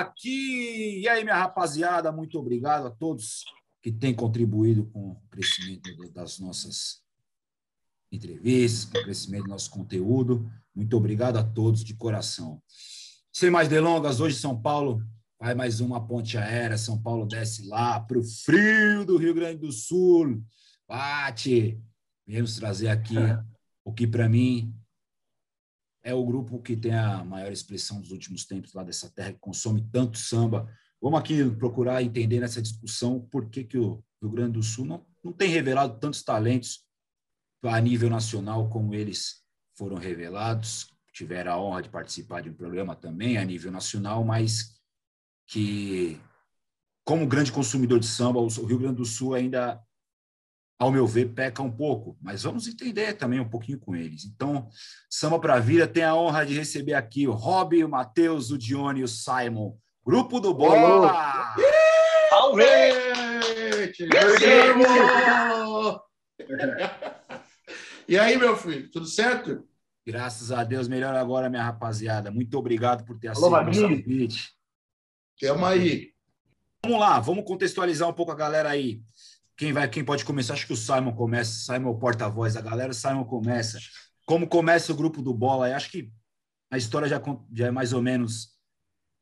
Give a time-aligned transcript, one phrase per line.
[0.00, 1.00] aqui!
[1.00, 3.44] E aí, minha rapaziada, muito obrigado a todos
[3.82, 7.02] que têm contribuído com o crescimento das nossas
[8.12, 10.50] entrevistas, com o crescimento do nosso conteúdo.
[10.74, 12.62] Muito obrigado a todos de coração.
[13.32, 15.02] Sem mais delongas, hoje São Paulo
[15.38, 16.76] vai mais uma ponte aérea.
[16.76, 20.42] São Paulo desce lá para o frio do Rio Grande do Sul.
[20.86, 21.80] Bate!
[22.26, 23.16] Viemos trazer aqui
[23.84, 24.74] o que, para mim,
[26.02, 29.38] é o grupo que tem a maior expressão dos últimos tempos lá dessa terra, que
[29.38, 30.70] consome tanto samba.
[31.00, 35.04] Vamos aqui procurar entender nessa discussão por que, que o Rio Grande do Sul não,
[35.22, 36.84] não tem revelado tantos talentos
[37.62, 39.42] a nível nacional como eles
[39.76, 40.88] foram revelados.
[41.12, 44.80] Tiveram a honra de participar de um programa também a nível nacional, mas
[45.46, 46.18] que,
[47.04, 49.82] como grande consumidor de samba, o Rio Grande do Sul ainda
[50.80, 54.24] ao meu ver, peca um pouco, mas vamos entender também um pouquinho com eles.
[54.24, 54.66] Então,
[55.10, 58.56] Samba para a Vida tem a honra de receber aqui o Rob, o Matheus, o
[58.56, 59.76] Dione e o Simon.
[60.02, 61.54] Grupo do Bola!
[62.30, 64.08] Salvete!
[68.08, 69.68] e aí, meu filho, tudo certo?
[70.06, 72.30] Graças a Deus, melhor agora, minha rapaziada.
[72.30, 74.54] Muito obrigado por ter aceito o convite.
[75.38, 76.14] Tamo aí.
[76.82, 79.02] Vamos lá, vamos contextualizar um pouco a galera aí.
[79.60, 80.54] Quem vai, quem pode começar?
[80.54, 81.52] Acho que o Simon começa.
[81.52, 82.94] Simon é o porta-voz da galera.
[82.94, 83.78] Simon começa.
[84.24, 85.68] Como começa o grupo do Bola?
[85.68, 86.10] Eu acho que
[86.70, 87.20] a história já,
[87.52, 88.52] já é mais ou menos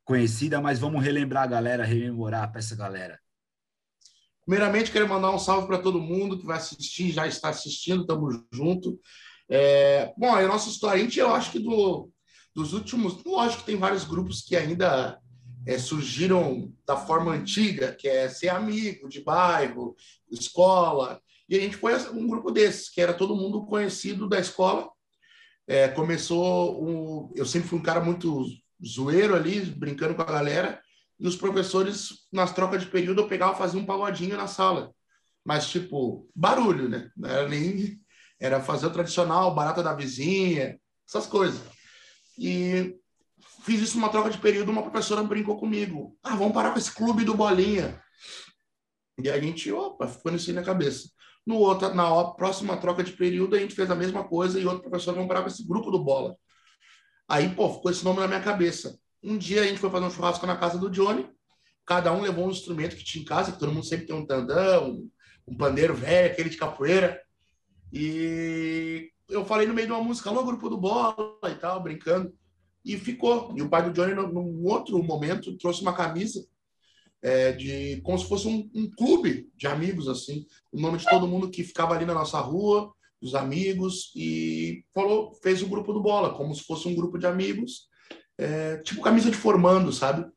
[0.05, 3.19] conhecida, mas vamos relembrar a galera, rememorar para essa galera.
[4.47, 8.41] Primeiramente, quero mandar um salve para todo mundo que vai assistir, já está assistindo, estamos
[8.53, 8.97] junto.
[9.51, 12.13] É, bom, a nossa história, a gente, eu acho que do,
[12.55, 15.19] dos últimos, lógico que tem vários grupos que ainda
[15.69, 19.95] é, surgiram da forma antiga, que é ser amigo de bairro,
[20.31, 21.21] escola.
[21.47, 24.89] E a gente foi um grupo desses, que era todo mundo conhecido da escola.
[25.67, 28.47] É, começou, um, eu sempre fui um cara muito
[28.83, 30.81] zoeiro ali, brincando com a galera.
[31.21, 34.91] E os professores, nas trocas de período, eu pegava e fazia um pagodinho na sala.
[35.45, 37.11] Mas, tipo, barulho, né?
[37.15, 38.01] Não era nem.
[38.41, 41.61] Era fazer o tradicional, barata da vizinha, essas coisas.
[42.39, 42.98] E
[43.61, 46.17] Fiz isso numa troca de período, uma professora brincou comigo.
[46.23, 48.01] Ah, vamos parar com esse clube do Bolinha.
[49.23, 51.09] E a gente, opa, ficou nisso na cabeça.
[51.45, 54.83] No outro, na próxima troca de período, a gente fez a mesma coisa e outro
[54.83, 56.37] professor, vamos parar com esse grupo do Bola.
[57.29, 58.99] Aí, pô, ficou esse nome na minha cabeça.
[59.23, 61.29] Um dia a gente foi fazer um churrasco na casa do Johnny,
[61.85, 64.27] cada um levou um instrumento que tinha em casa, que todo mundo sempre tem um
[64.27, 65.03] tandão,
[65.47, 67.21] um pandeiro velho, aquele de capoeira.
[67.93, 72.33] E eu falei no meio de uma música, alô, grupo do Bola e tal, brincando
[72.85, 73.55] e ficou.
[73.57, 76.47] E o pai do Johnny, num outro momento, trouxe uma camisa
[77.23, 81.27] é, de como se fosse um, um, clube de amigos, assim, o nome de todo
[81.27, 86.01] mundo que ficava ali na nossa rua, dos amigos, e falou, fez o grupo do
[86.01, 87.89] Bola, como se fosse um grupo de amigos,
[88.39, 90.31] é, tipo camisa de formando, sabe?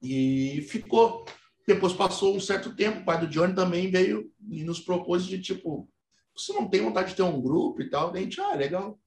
[0.00, 1.24] E ficou.
[1.66, 5.38] Depois passou um certo tempo, o pai do Johnny também veio e nos propôs de
[5.38, 5.86] tipo,
[6.34, 8.10] você não tem vontade de ter um grupo e tal?
[8.10, 8.98] Daí a gente, ah, legal.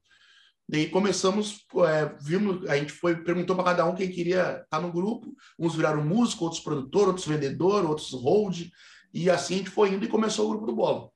[0.71, 4.79] Daí começamos, é, vimos, a gente foi perguntou para cada um quem queria estar tá
[4.79, 5.35] no grupo.
[5.59, 8.69] Uns viraram músico, outros produtor, outros vendedor, outros hold.
[9.13, 11.11] E assim a gente foi indo e começou o grupo do Bola.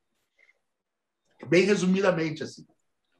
[1.48, 2.68] Bem resumidamente, assim.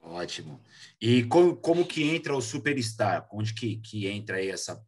[0.02, 0.62] Ótimo.
[1.00, 3.26] E como, como que entra o Superstar?
[3.32, 4.86] Onde que, que entra aí essa...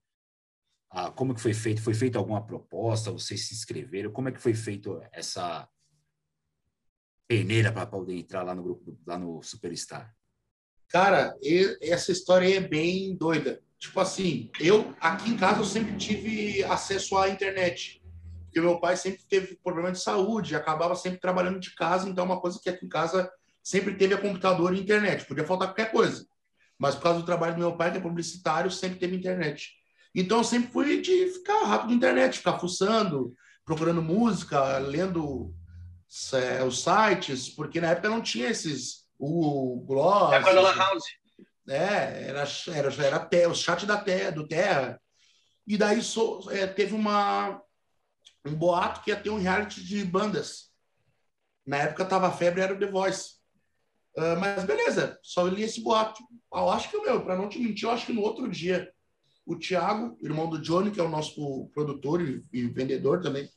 [0.89, 1.81] Ah, como que foi feito?
[1.81, 3.09] Foi feita alguma proposta?
[3.09, 4.11] Vocês se inscreveram?
[4.11, 5.65] Como é que foi feito essa
[7.25, 10.16] peneira para poder entrar lá no grupo, lá no Superstar?
[10.89, 11.35] Cara,
[11.81, 13.61] essa história é bem doida.
[13.77, 18.01] Tipo assim, eu aqui em casa eu sempre tive acesso à internet.
[18.45, 22.27] Porque meu pai sempre teve problema de saúde, acabava sempre trabalhando de casa, então é
[22.27, 23.29] uma coisa que aqui em casa
[23.61, 25.25] sempre teve a computador e internet.
[25.25, 26.25] Podia faltar qualquer coisa.
[26.79, 29.73] Mas por causa do trabalho do meu pai, que é publicitário, sempre teve internet.
[30.15, 35.53] Então eu sempre fui de ficar rápido na internet, ficar fuçando, procurando música, lendo
[36.33, 40.33] é, os sites, porque na época não tinha esses o Gloss.
[40.33, 40.39] É
[40.73, 41.03] House.
[41.69, 45.01] É, era, era, era o chat da terra, do Terra.
[45.65, 47.61] E daí so, é, teve uma,
[48.45, 50.71] um boato que ia ter um reality de bandas.
[51.65, 53.35] Na época tava a febre, era o The Voice.
[54.15, 56.23] Uh, mas beleza, só li esse boato.
[56.53, 58.91] Eu acho que, meu, para não te mentir, eu acho que no outro dia,
[59.45, 63.49] o Thiago, irmão do Johnny, que é o nosso produtor e, e vendedor também,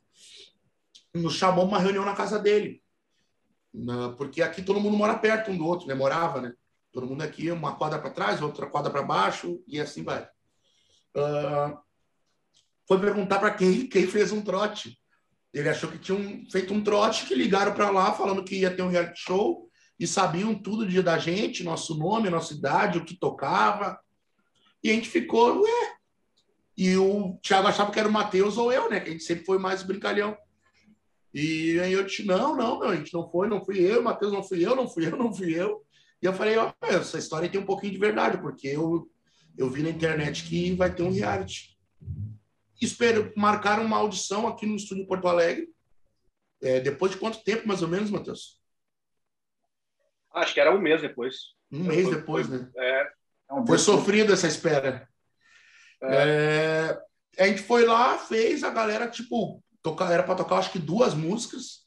[1.15, 2.83] nos chamou uma reunião na casa dele
[4.17, 5.95] porque aqui todo mundo mora perto um do outro, né?
[5.95, 6.53] Morava, né?
[6.93, 10.25] Todo mundo aqui, uma quadra para trás, outra quadra para baixo, e assim vai.
[11.17, 11.79] Uh,
[12.87, 14.99] foi perguntar para quem, quem fez um trote.
[15.53, 18.83] Ele achou que tinham feito um trote, que ligaram para lá falando que ia ter
[18.83, 19.69] um reality show
[19.99, 23.99] e sabiam tudo dia da gente, nosso nome, nossa idade, o que tocava.
[24.83, 25.97] E a gente ficou, ué.
[26.77, 28.99] E o Thiago achava que era o Matheus ou eu, né?
[28.99, 30.37] Que a gente sempre foi mais brincalhão.
[31.32, 34.32] E aí eu disse, não, não, não, a gente não foi, não fui eu, Matheus
[34.32, 35.85] não fui eu, não fui eu, não fui eu.
[36.21, 39.09] E eu falei, ó, essa história tem um pouquinho de verdade, porque eu,
[39.56, 41.79] eu vi na internet que vai ter um reality.
[42.81, 45.69] Espero marcar uma audição aqui no estúdio Porto Alegre.
[46.62, 48.61] É, depois de quanto tempo, mais ou menos, Matheus?
[50.33, 51.55] Acho que era um mês depois.
[51.71, 52.71] Um mês foi, depois, foi, né?
[52.76, 53.12] É,
[53.50, 55.09] é um foi sofrido essa espera.
[56.03, 56.99] É.
[57.37, 60.79] É, a gente foi lá, fez, a galera, tipo, tocar, era para tocar acho que
[60.79, 61.81] duas músicas.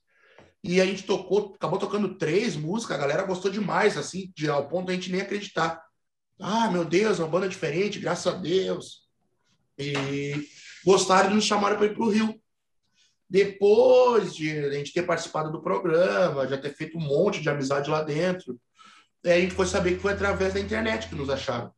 [0.63, 4.68] E a gente tocou, acabou tocando três músicas, a galera gostou demais, assim, de, ao
[4.69, 5.84] ponto a gente nem acreditar.
[6.40, 9.04] Ah, meu Deus, uma banda diferente, graças a Deus.
[9.78, 10.48] E
[10.86, 12.42] gostaram de nos chamaram para ir para o Rio.
[13.30, 17.89] Depois de a gente ter participado do programa, já ter feito um monte de amizade
[17.89, 18.60] lá dentro,
[19.25, 21.72] a gente foi saber que foi através da internet que nos acharam.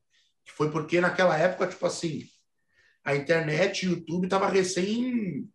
[0.43, 2.25] Que foi porque naquela época, tipo assim,
[3.03, 5.47] a internet, o YouTube estava recém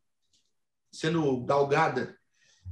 [0.93, 2.17] sendo galgada.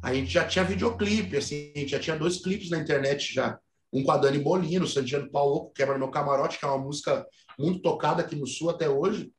[0.03, 3.59] A gente já tinha videoclipe, assim, a gente já tinha dois clipes na internet já.
[3.93, 7.27] Um com a Dani Bolino, Sandiano Paulo, Quebra Meu Camarote, que é uma música
[7.59, 9.33] muito tocada aqui no Sul até hoje.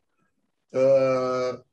[0.74, 1.64] Uh,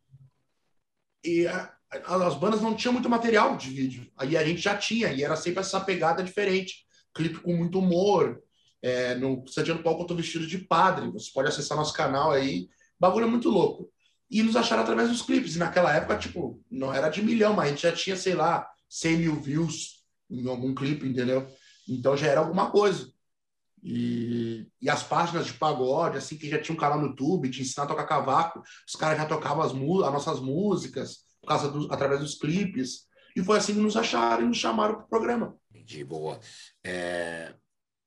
[1.24, 4.06] e a, as bandas não tinham muito material de vídeo.
[4.16, 6.86] Aí a gente já tinha, e era sempre essa pegada diferente.
[7.14, 8.42] Clipe com muito humor.
[8.82, 11.10] É, no Sandiano Paulo, eu tô vestido de padre.
[11.10, 12.68] Você pode acessar nosso canal aí.
[13.00, 13.90] Bagulho muito louco
[14.30, 15.56] e nos acharam através dos clipes.
[15.56, 18.68] E naquela época, tipo, não era de milhão, mas a gente já tinha, sei lá,
[18.88, 21.46] 100 mil views em algum clipe, entendeu?
[21.88, 23.10] Então já era alguma coisa.
[23.82, 27.62] E, e as páginas de pagode, assim, que já tinha um canal no YouTube de
[27.62, 31.92] ensinar a tocar cavaco, os caras já tocavam as, as nossas músicas por causa do,
[31.92, 33.06] através dos clipes.
[33.36, 35.56] E foi assim que nos acharam e nos chamaram para o programa.
[35.70, 36.40] Entendi, boa.
[36.82, 37.54] É,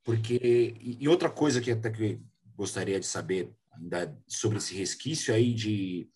[0.03, 2.19] porque, e outra coisa que até que
[2.55, 6.09] gostaria de saber, ainda sobre esse resquício aí de,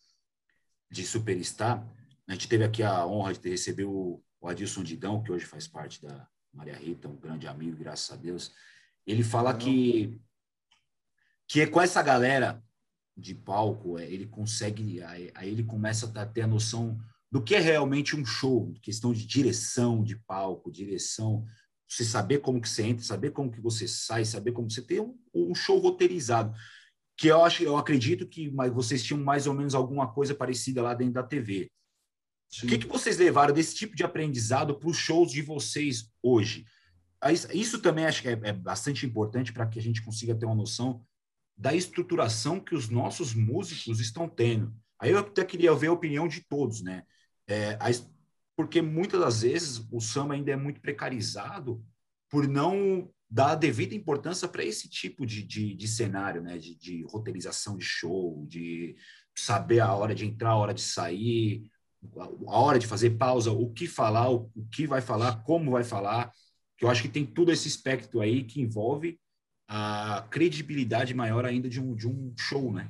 [0.90, 1.88] de Superstar.
[2.28, 5.68] A gente teve aqui a honra de receber o, o Adilson Didão, que hoje faz
[5.68, 8.52] parte da Maria Rita, um grande amigo, graças a Deus.
[9.06, 10.20] Ele fala que,
[11.48, 12.64] que é com essa galera
[13.16, 17.00] de palco, é, ele consegue, aí, aí ele começa a ter a noção
[17.32, 21.46] do que é realmente um show, questão de direção de palco, direção,
[21.88, 25.00] você saber como que você entra, saber como que você sai, saber como você tem
[25.00, 26.56] um, um show roteirizado
[27.24, 30.94] que eu acho, eu acredito que vocês tinham mais ou menos alguma coisa parecida lá
[30.94, 31.72] dentro da TV.
[32.50, 32.66] Sim.
[32.66, 36.66] O que, que vocês levaram desse tipo de aprendizado para os shows de vocês hoje?
[37.54, 40.54] Isso também acho que é, é bastante importante para que a gente consiga ter uma
[40.54, 41.02] noção
[41.56, 44.76] da estruturação que os nossos músicos estão tendo.
[45.00, 47.04] Aí eu até queria ver a opinião de todos, né?
[47.48, 47.80] É,
[48.54, 51.82] porque muitas das vezes o samba ainda é muito precarizado
[52.30, 56.56] por não dar a devida importância para esse tipo de, de, de cenário, né?
[56.56, 58.96] De, de, roteirização de show, de
[59.36, 61.64] saber a hora de entrar, a hora de sair,
[62.16, 65.84] a hora de fazer pausa, o que falar, o, o que vai falar, como vai
[65.84, 66.32] falar.
[66.78, 69.20] Que eu acho que tem todo esse espectro aí que envolve
[69.68, 72.88] a credibilidade maior ainda de um, de um show, né?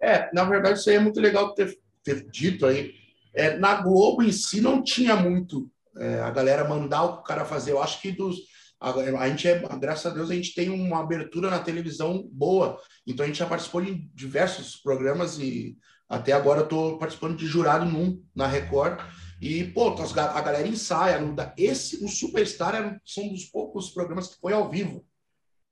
[0.00, 2.94] É, na verdade, isso aí é muito legal ter, ter dito aí.
[3.34, 7.72] É, na Globo em si não tinha muito é, a galera mandar o cara fazer.
[7.72, 8.36] Eu acho que dos,
[8.80, 12.80] a, gente é, graças a Deus, a gente tem uma abertura na televisão boa.
[13.06, 15.76] Então a gente já participou de diversos programas e
[16.08, 19.00] até agora eu estou participando de jurado num na Record.
[19.40, 21.20] E, pô, a galera ensaia.
[21.56, 25.04] Esse, o Superstar é, são dos poucos programas que foi ao vivo.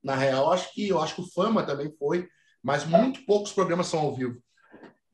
[0.03, 2.27] Na real, acho que eu acho que o Fama também foi,
[2.63, 4.41] mas muito poucos programas são ao vivo.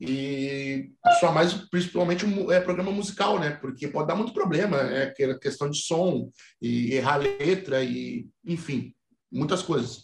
[0.00, 3.50] E só mais, principalmente, é programa musical, né?
[3.50, 8.94] Porque pode dar muito problema, é aquela questão de som, e errar letra, e enfim,
[9.30, 9.98] muitas coisas.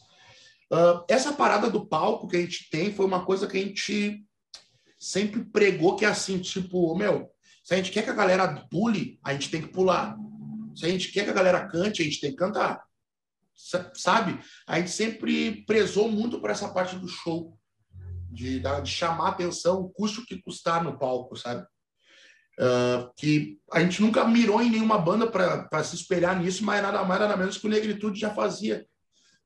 [0.73, 4.25] Uh, essa parada do palco que a gente tem foi uma coisa que a gente
[4.99, 7.29] sempre pregou que é assim, tipo, meu,
[7.65, 10.17] se a gente quer que a galera pule, a gente tem que pular.
[10.75, 12.83] Se a gente quer que a galera cante, a gente tem que cantar.
[13.95, 14.39] Sabe?
[14.67, 17.59] A gente sempre prezou muito por essa parte do show
[18.31, 21.67] de, de chamar atenção, o custo que custar no palco, sabe?
[22.59, 27.03] Uh, que a gente nunca mirou em nenhuma banda para se espelhar nisso, mas nada
[27.05, 28.87] mais, nada menos que o Negritude já fazia.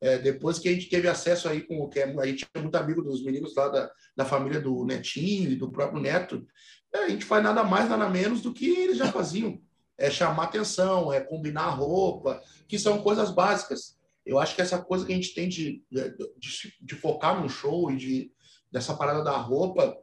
[0.01, 2.61] É, depois que a gente teve acesso aí com o que é, a gente é
[2.61, 6.45] muito amigo dos meninos lá da, da família do Netinho e do próprio Neto,
[6.93, 9.59] é, a gente faz nada mais, nada menos do que eles já faziam.
[9.97, 13.97] É chamar atenção, é combinar roupa, que são coisas básicas.
[14.27, 17.91] Eu acho que essa coisa que a gente tem de, de, de focar no show
[17.91, 18.33] e de,
[18.75, 19.97] dessa parada da roupa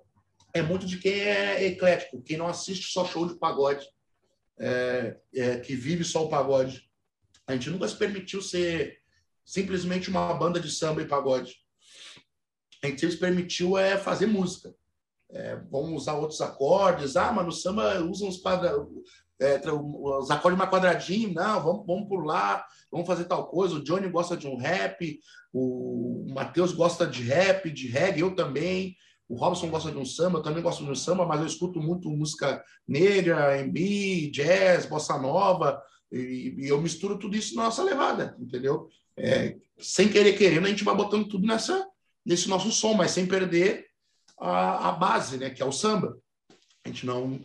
[0.54, 3.86] é muito de quem é eclético, quem não assiste só show de pagode,
[4.58, 6.90] é, é, que vive só o pagode.
[7.46, 9.02] A gente nunca se permitiu ser
[9.44, 11.54] simplesmente uma banda de samba e pagode.
[12.82, 14.74] A gente se permitiu é fazer música.
[15.32, 17.18] é, vamos usar outros acordes.
[17.18, 18.74] Ah, mas no samba usam os, quadra,
[19.42, 21.34] é, os acordes mais quadradinhos.
[21.34, 23.76] Não, vamos, vamos por lá, vamos fazer tal coisa.
[23.76, 25.20] O Johnny gosta de um rap,
[25.52, 28.96] o Matheus gosta de rap, de reggae, eu também.
[29.28, 31.80] O Robson gosta de um samba, eu também gosto de um samba, mas eu escuto
[31.80, 35.82] muito música negra, R&B, jazz, bossa nova,
[36.12, 38.90] e, e, eu misturo tudo isso na nossa levada, entendeu?
[39.16, 41.88] É, sem querer querendo, a gente vai botando tudo nessa,
[42.26, 43.86] nesse nosso som, mas sem perder
[44.38, 46.18] a, a base, né, que é o samba.
[46.84, 47.40] A gente não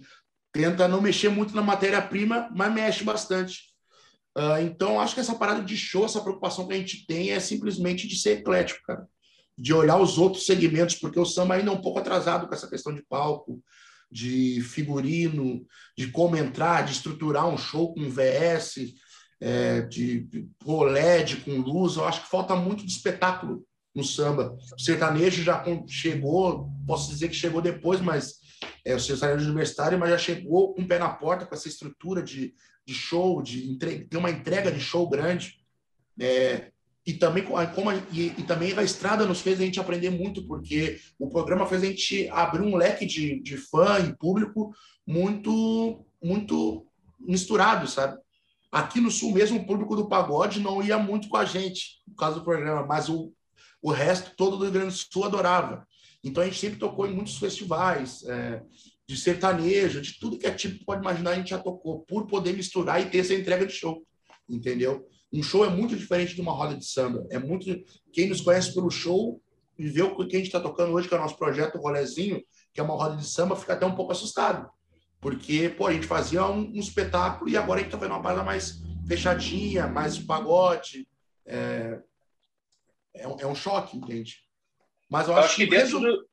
[0.57, 3.75] tenta não mexer muito na matéria-prima, mas mexe bastante.
[4.37, 7.41] Uh, então, acho que essa parada de show, essa preocupação que a gente tem é
[7.41, 9.07] simplesmente de ser eclético, cara.
[9.57, 12.69] De olhar os outros segmentos, porque o samba ainda é um pouco atrasado com essa
[12.69, 13.63] questão de palco,
[14.11, 15.65] de figurino,
[15.97, 18.95] de como entrar, de estruturar um show com VS,
[19.41, 21.97] é, de, de LED com luz.
[21.97, 24.57] Eu acho que falta muito de espetáculo no samba.
[24.77, 28.35] O sertanejo já chegou, posso dizer que chegou depois, mas
[28.87, 32.23] é o sertanejo universitário, mas já chegou com o pé na porta com essa estrutura
[32.23, 32.55] de,
[32.87, 35.59] de show, de ter uma entrega de show grande.
[36.21, 36.71] É,
[37.05, 41.01] e também como e, e, também a estrada nos fez a gente aprender muito porque
[41.19, 44.73] o programa fez a gente abrir um leque de, de fã e público
[45.07, 46.87] muito muito
[47.21, 48.19] misturado sabe
[48.73, 52.17] aqui no sul mesmo o público do pagode não ia muito com a gente por
[52.17, 53.31] causa do programa mas o,
[53.83, 55.86] o resto todo do Rio Grande do Sul adorava
[56.27, 58.63] então a gente sempre tocou em muitos festivais é,
[59.07, 62.53] de sertanejo de tudo que é tipo pode imaginar a gente já tocou por poder
[62.53, 64.03] misturar e ter essa entrega de show
[64.49, 67.27] entendeu um show é muito diferente de uma roda de samba.
[67.31, 67.67] É muito
[68.13, 69.41] quem nos conhece pelo show
[69.79, 72.43] e vê o que a gente está tocando hoje, que é o nosso projeto Rolezinho,
[72.73, 74.71] que é uma roda de samba, fica até um pouco assustado.
[75.21, 78.23] Porque, pô, a gente fazia um, um espetáculo e agora a gente está vendo uma
[78.23, 81.07] parada mais fechadinha, mais de pagode.
[81.45, 82.01] É,
[83.15, 84.46] é, um, é um choque, entende?
[85.11, 86.27] Mas eu, eu acho, acho, que, que dentro do...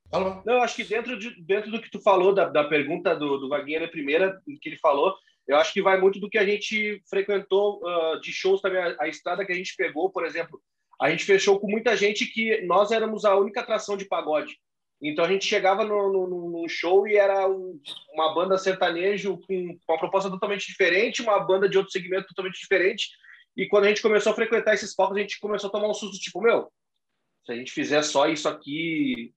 [0.46, 3.50] Não, acho que dentro, de, dentro do que tu falou, da, da pergunta do, do
[3.50, 5.16] Vaguinha na primeira, que ele falou,
[5.48, 8.96] eu acho que vai muito do que a gente frequentou uh, de shows também, a,
[9.00, 10.62] a, estrada que a gente pegou, por exemplo.
[11.02, 14.58] A gente fechou com muita gente que nós éramos a única atração de pagode.
[15.02, 17.78] Então a gente chegava no, no, no show e era um,
[18.14, 22.60] uma banda sertanejo com, com uma proposta totalmente diferente, uma banda de outro segmento totalmente
[22.60, 23.10] diferente.
[23.58, 25.94] E quando a gente começou a frequentar esses palcos, a gente começou a tomar um
[25.94, 26.72] susto, tipo, meu,
[27.46, 29.34] se a gente fizer só isso aqui,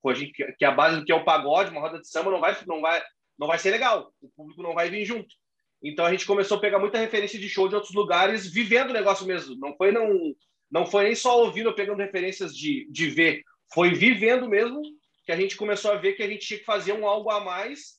[0.59, 2.81] que a base do que é o pagode, uma roda de samba, não vai, não
[2.81, 3.03] vai,
[3.39, 4.13] não vai ser legal.
[4.21, 5.35] O público não vai vir junto.
[5.83, 8.95] Então a gente começou a pegar muita referência de show de outros lugares, vivendo o
[8.95, 9.57] negócio mesmo.
[9.57, 10.35] Não foi não,
[10.71, 14.81] não foi nem só ouvindo ou pegando referências de, de ver, foi vivendo mesmo
[15.25, 17.41] que a gente começou a ver que a gente tinha que fazer um algo a
[17.41, 17.97] mais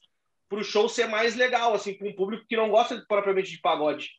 [0.48, 3.60] para o show ser mais legal, assim, com um público que não gosta propriamente de
[3.60, 4.10] pagode.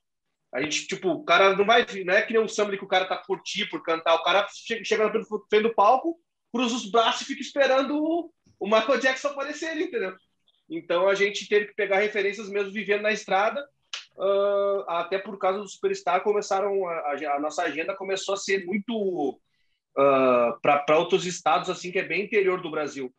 [0.53, 2.89] A gente, tipo, o cara não vai, não é que nem um samba que o
[2.89, 6.19] cara tá por ti, por cantar, o cara chega na frente do palco,
[6.53, 10.17] cruza os braços e fica esperando o Michael Jackson aparecer, entendeu?
[10.69, 13.67] Então a gente teve que pegar referências mesmo vivendo na estrada,
[14.17, 19.31] uh, até por causa do Superstar começaram a, a, nossa agenda começou a ser muito
[19.31, 23.13] uh, ah, para outros estados assim que é bem interior do Brasil.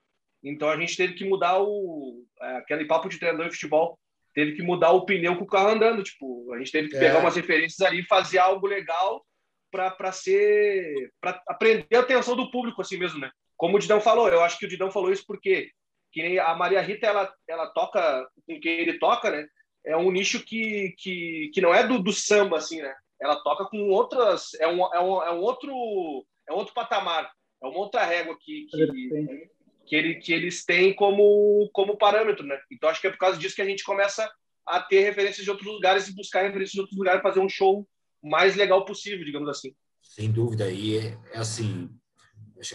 [0.43, 4.00] Então a gente teve que mudar o é, aquele papo de treinador de futebol,
[4.39, 7.00] teve que mudar o pneu com o carro andando, tipo, a gente teve que é.
[7.00, 9.25] pegar umas referências ali e fazer algo legal
[9.69, 13.29] para ser para aprender a atenção do público assim mesmo, né?
[13.58, 15.69] Como o Didão falou, eu acho que o Didão falou isso porque
[16.13, 19.46] que nem a Maria Rita, ela, ela toca com quem ele toca, né?
[19.86, 22.96] É um nicho que, que, que não é do, do samba, assim, né?
[23.22, 24.53] Ela toca com outras...
[24.55, 27.29] É um, é um, é um outro é um outro patamar,
[27.62, 29.50] é uma outra régua que, que,
[29.89, 32.60] que, ele, que eles têm como, como parâmetro, né?
[32.72, 34.31] Então, acho que é por causa disso que a gente começa
[34.65, 37.88] a ter referências de outros lugares e buscar referências de outros lugares, fazer um show
[38.24, 39.74] mais legal possível, digamos assim.
[40.00, 41.89] Sem dúvida, e é, é assim,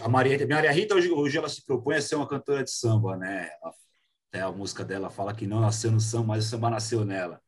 [0.01, 2.71] a Maria, a Maria Rita hoje, hoje, ela se propõe a ser uma cantora de
[2.71, 3.49] samba, né?
[4.27, 7.41] Até a música dela fala que não nasceu no samba, mas o samba nasceu nela.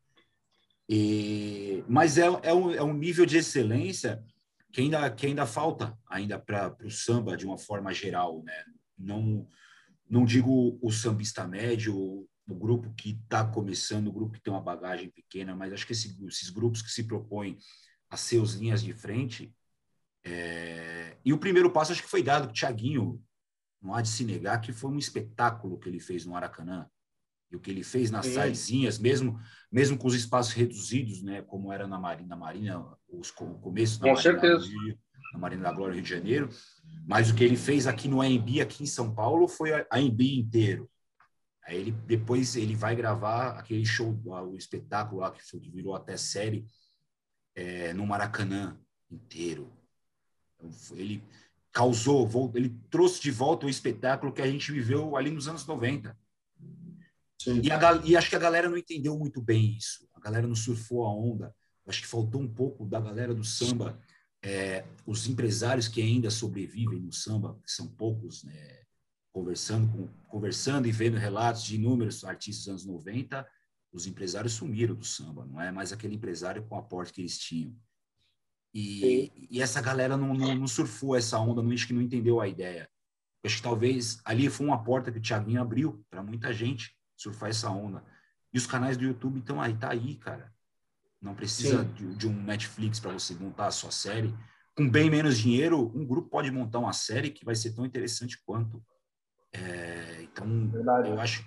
[0.88, 4.24] E, mas é, é, um, é um nível de excelência
[4.72, 8.64] que ainda, que ainda falta ainda para o samba de uma forma geral, né?
[8.98, 9.48] Não,
[10.10, 14.62] não digo o sambista médio, o grupo que está começando, o grupo que tem uma
[14.62, 17.58] bagagem pequena, mas acho que esse, esses grupos que se propõem
[18.10, 19.54] a ser os linhas de frente,
[20.24, 22.50] é, e o primeiro passo acho que foi dado.
[22.50, 23.22] O Thiaguinho
[23.82, 26.90] não há de se negar que foi um espetáculo que ele fez no Aracanã.
[27.50, 29.40] E o que ele fez nas sidezinhas, mesmo,
[29.72, 34.02] mesmo com os espaços reduzidos, né, como era na Marina, na Marina os, o começo
[34.02, 34.66] com certeza.
[34.66, 35.00] Rio,
[35.34, 36.50] na Marina da Glória, Rio de Janeiro.
[37.06, 40.90] Mas o que ele fez aqui no AMB, aqui em São Paulo, foi AMB inteiro.
[41.64, 45.96] Aí ele, depois ele vai gravar aquele show, o espetáculo lá que, foi, que virou
[45.96, 46.66] até série,
[47.56, 48.80] é, no Maracanã
[49.12, 49.72] inteiro.
[50.56, 51.22] Então, ele
[51.72, 56.18] causou, ele trouxe de volta o espetáculo que a gente viveu ali nos anos 90.
[57.62, 60.08] E, a, e acho que a galera não entendeu muito bem isso.
[60.14, 61.56] A galera não surfou a onda.
[61.86, 64.00] Acho que faltou um pouco da galera do samba,
[64.48, 68.82] é, os empresários que ainda sobrevivem no samba, que são poucos, né?
[69.34, 73.46] conversando, com, conversando e vendo relatos de inúmeros artistas dos anos 90,
[73.92, 77.38] os empresários sumiram do samba, não é mais aquele empresário com o aporte que eles
[77.38, 77.76] tinham.
[78.74, 82.40] E, e essa galera não, não, não, surfou essa onda, não, acho que não entendeu
[82.40, 82.90] a ideia.
[83.44, 87.50] Acho que talvez ali foi uma porta que o Thiaguinho abriu para muita gente surfar
[87.50, 88.02] essa onda.
[88.54, 90.54] E os canais do YouTube estão aí, tá aí, cara.
[91.22, 94.34] Não precisa de, de, um Netflix para você montar a sua série.
[94.76, 98.40] Com bem menos dinheiro, um grupo pode montar uma série que vai ser tão interessante
[98.46, 98.84] quanto.
[99.52, 101.10] É, então, Verdade.
[101.10, 101.46] eu acho,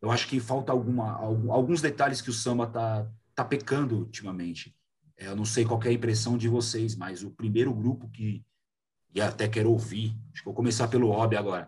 [0.00, 4.74] eu acho que falta alguma, alguns detalhes que o samba tá, tá pecando ultimamente.
[5.18, 8.44] É, eu não sei qual é a impressão de vocês, mas o primeiro grupo que
[9.16, 11.66] e até quero ouvir, acho que vou começar pelo hobby agora.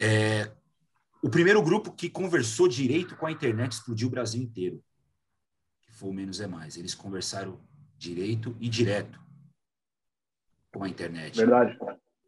[0.00, 0.52] É,
[1.20, 4.80] o primeiro grupo que conversou direito com a internet explodiu o Brasil inteiro,
[5.94, 6.76] foi o Menos é Mais.
[6.76, 7.58] Eles conversaram
[7.96, 9.18] direito e direto
[10.72, 11.36] com a internet.
[11.36, 11.78] Verdade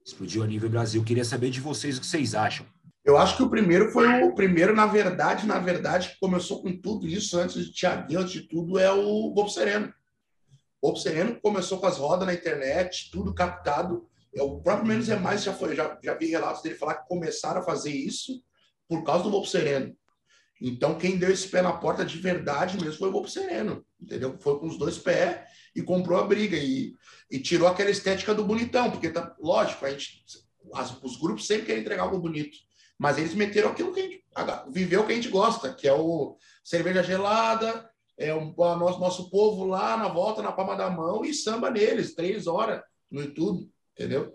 [0.06, 1.02] explodiu a nível Brasil.
[1.02, 2.64] Queria saber de vocês o que vocês acham.
[3.04, 6.76] Eu acho que o primeiro foi o primeiro, na verdade, na verdade, que começou com
[6.76, 9.92] tudo isso antes de Thiaguinho, antes de tudo, é o Bobo Sereno.
[10.80, 14.08] O Bobo Sereno começou com as rodas na internet, tudo captado.
[14.34, 17.08] É, o próprio Menos é Mais já foi, já, já vi relatos dele falar que
[17.08, 18.42] começaram a fazer isso
[18.88, 19.96] por causa do Bobo Sereno.
[20.60, 24.36] Então, quem deu esse pé na porta de verdade mesmo foi o Bobo Sereno, entendeu?
[24.40, 25.40] Foi com os dois pés
[25.74, 26.94] e comprou a briga e,
[27.30, 30.24] e tirou aquela estética do bonitão, porque tá, lógico, a gente,
[30.72, 32.56] as, os grupos sempre querem entregar algo bonito,
[32.98, 34.24] mas eles meteram aquilo que a gente
[34.70, 39.66] viveu que a gente gosta, que é o cerveja gelada, é o, nosso, nosso povo
[39.66, 44.34] lá na volta, na palma da mão e samba neles, três horas no YouTube, entendeu?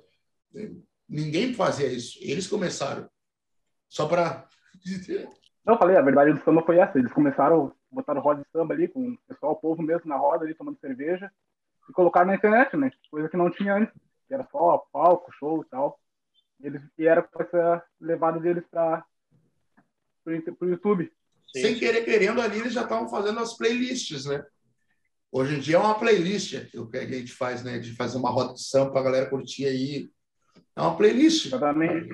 [1.09, 3.09] Ninguém fazia isso, eles começaram.
[3.89, 4.47] Só para
[5.65, 6.97] Não, falei, a verdade do samba foi essa.
[6.97, 10.43] Eles começaram, botaram roda de samba ali, com o pessoal, o povo mesmo na roda
[10.43, 11.31] ali, tomando cerveja,
[11.89, 12.91] e colocaram na internet, né?
[13.09, 13.93] Coisa que não tinha antes,
[14.27, 15.99] que era só palco, show e tal.
[16.59, 19.05] E, eles, e era com essa levada deles para
[20.25, 21.11] o YouTube.
[21.53, 21.61] Sim.
[21.61, 24.43] Sem querer, querendo ali, eles já estavam fazendo as playlists, né?
[25.31, 27.77] Hoje em dia é uma playlist o que a gente faz, né?
[27.79, 30.09] De fazer uma roda de samba para a galera curtir aí.
[30.75, 31.47] É uma playlist.
[31.47, 32.09] Exatamente.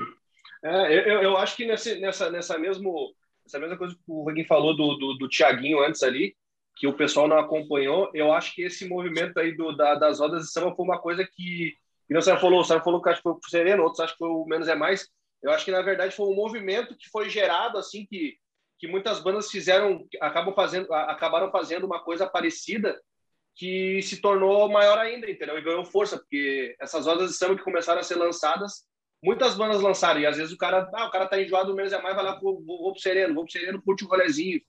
[0.64, 3.14] É, eu, eu acho que nesse, nessa, nessa mesmo
[3.48, 6.36] essa mesma coisa que o Roguinho falou do, do, do Tiaguinho antes ali,
[6.76, 10.44] que o pessoal não acompanhou, eu acho que esse movimento aí do, da, das rodas
[10.44, 11.74] de samba foi uma coisa que,
[12.08, 14.20] que não, você falou, você falou que acho que foi o Sereno, outros acho que
[14.20, 15.10] foi o Menos é Mais,
[15.42, 18.38] eu acho que na verdade foi um movimento que foi gerado assim que
[18.80, 23.00] que muitas bandas fizeram acabam fazendo acabaram fazendo uma coisa parecida
[23.56, 25.58] que se tornou maior ainda entendeu?
[25.58, 28.86] E ganhou força porque essas rodas de samba que começaram a ser lançadas
[29.22, 32.02] muitas bandas lançaram, e às vezes o cara, ah, o cara tá enjoado menos é
[32.02, 34.62] mais, vai lá pro, vou pro Sereno, vou pro Sereno, curte o rolezinho.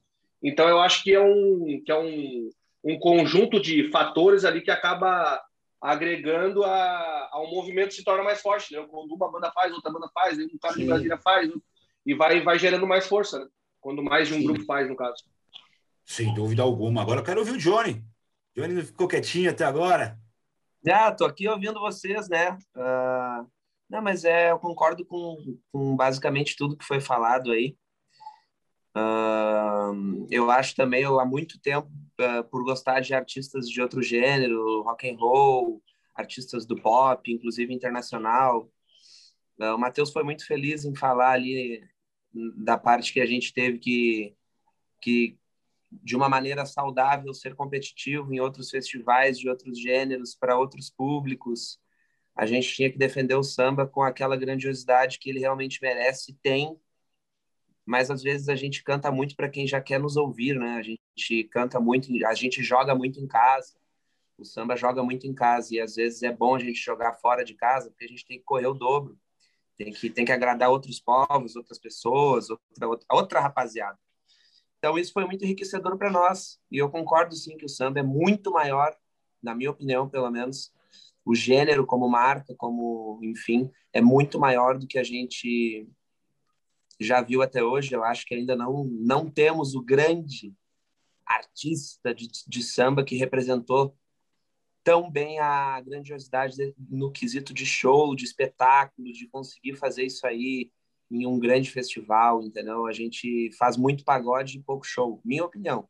[0.43, 2.51] Então eu acho que é um, que é um,
[2.85, 5.43] um conjunto de fatores ali que acaba
[5.81, 8.85] agregando a, a um movimento que se torna mais forte, né?
[8.91, 10.81] Quando uma banda faz, outra banda faz, um cara Sim.
[10.81, 11.51] de Brasília faz,
[12.05, 13.47] e vai, vai gerando mais força, né?
[13.81, 14.45] Quando mais de um Sim.
[14.45, 15.25] grupo faz, no caso.
[16.05, 17.03] Sem dúvida alguma.
[17.03, 18.03] Agora eu quero ouvir o Johnny.
[18.57, 20.19] Johnny ficou quietinho até agora.
[20.89, 22.57] Ah, tô aqui ouvindo vocês, né?
[22.75, 23.47] Uh,
[23.89, 27.77] não, mas é, eu concordo com, com basicamente tudo que foi falado aí.
[28.97, 31.89] Uh, eu acho também, eu, há muito tempo,
[32.21, 35.83] uh, por gostar de artistas de outro gênero, rock and roll,
[36.15, 38.71] artistas do pop, inclusive internacional.
[39.59, 41.83] Uh, o Matheus foi muito feliz em falar ali
[42.57, 44.37] da parte que a gente teve que,
[45.01, 45.39] que
[45.91, 51.81] de uma maneira saudável, ser competitivo em outros festivais de outros gêneros, para outros públicos,
[52.39, 56.35] a gente tinha que defender o samba com aquela grandiosidade que ele realmente merece e
[56.35, 56.81] tem.
[57.85, 60.77] Mas às vezes a gente canta muito para quem já quer nos ouvir, né?
[60.77, 63.75] A gente canta muito, a gente joga muito em casa.
[64.39, 67.45] O samba joga muito em casa e às vezes é bom a gente jogar fora
[67.45, 69.19] de casa porque a gente tem que correr o dobro.
[69.77, 73.99] Tem que tem que agradar outros povos, outras pessoas, outra outra, outra rapaziada.
[74.79, 78.03] Então isso foi muito enriquecedor para nós e eu concordo sim que o samba é
[78.05, 78.97] muito maior,
[79.43, 80.73] na minha opinião, pelo menos,
[81.29, 85.87] o gênero como marca, como, enfim, é muito maior do que a gente
[86.99, 87.93] já viu até hoje.
[87.93, 90.55] Eu acho que ainda não, não temos o grande
[91.27, 93.95] artista de, de samba que representou
[94.83, 100.27] tão bem a grandiosidade de, no quesito de show, de espetáculo, de conseguir fazer isso
[100.27, 100.73] aí
[101.11, 102.87] em um grande festival, entendeu?
[102.87, 105.87] A gente faz muito pagode e pouco show, minha opinião.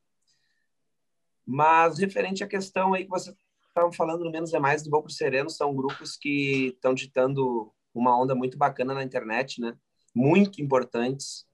[1.46, 3.32] Mas referente à questão aí que você
[3.68, 7.72] estavam falando no Menos é Mais do Bom pro Sereno, são grupos que estão ditando
[7.94, 9.76] uma onda muito bacana na internet, né?
[10.14, 11.46] Muito importantes.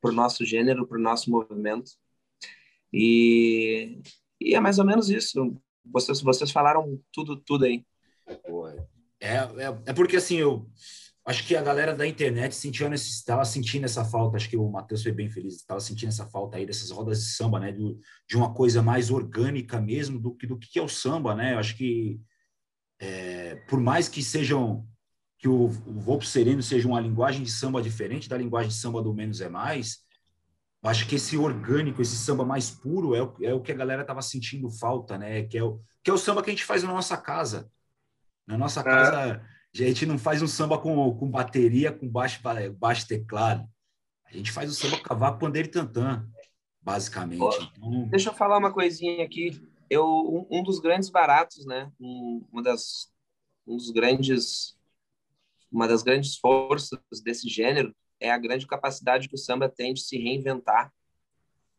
[0.00, 1.90] para o nosso gênero, para o nosso movimento.
[2.92, 4.00] E,
[4.40, 5.56] e é mais ou menos isso.
[5.84, 7.84] Vocês, vocês falaram tudo, tudo aí.
[9.20, 10.66] É, é, é porque assim, eu
[11.28, 15.02] acho que a galera da internet sentiu estava sentindo essa falta, acho que o Matheus
[15.02, 18.34] foi bem feliz, estava sentindo essa falta aí dessas rodas de samba, né, de, de
[18.34, 21.52] uma coisa mais orgânica mesmo do que do que é o samba, né?
[21.52, 22.18] Eu acho que
[22.98, 24.88] é, por mais que sejam
[25.38, 29.02] que o, o Volpo Sereno seja uma linguagem de samba diferente da linguagem de samba
[29.02, 29.98] do Menos é Mais,
[30.82, 34.00] acho que esse orgânico, esse samba mais puro é o, é o que a galera
[34.00, 35.42] estava sentindo falta, né?
[35.42, 37.70] Que é, o, que é o samba que a gente faz na nossa casa.
[38.46, 38.84] Na nossa é.
[38.84, 39.42] casa,
[39.74, 42.40] a gente não faz um samba com, com bateria, com baixo,
[42.78, 43.68] baixo teclado.
[44.24, 46.26] A gente faz o samba cavaco, pandeiro e tantã,
[46.80, 47.70] basicamente.
[47.76, 48.08] Então...
[48.08, 49.60] Deixa eu falar uma coisinha aqui.
[49.88, 51.90] Eu, um, um dos grandes baratos, né?
[52.00, 53.12] Um, uma das,
[53.66, 54.78] um dos grandes
[55.70, 60.00] uma das grandes forças desse gênero é a grande capacidade que o samba tem de
[60.00, 60.92] se reinventar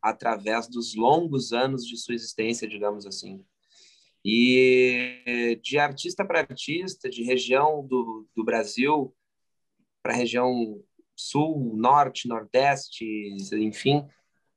[0.02, 3.44] através dos longos anos de sua existência, digamos assim.
[4.32, 9.16] E de artista para artista, de região do, do Brasil
[10.04, 10.82] para região
[11.16, 13.06] sul, norte, nordeste,
[13.54, 14.08] enfim,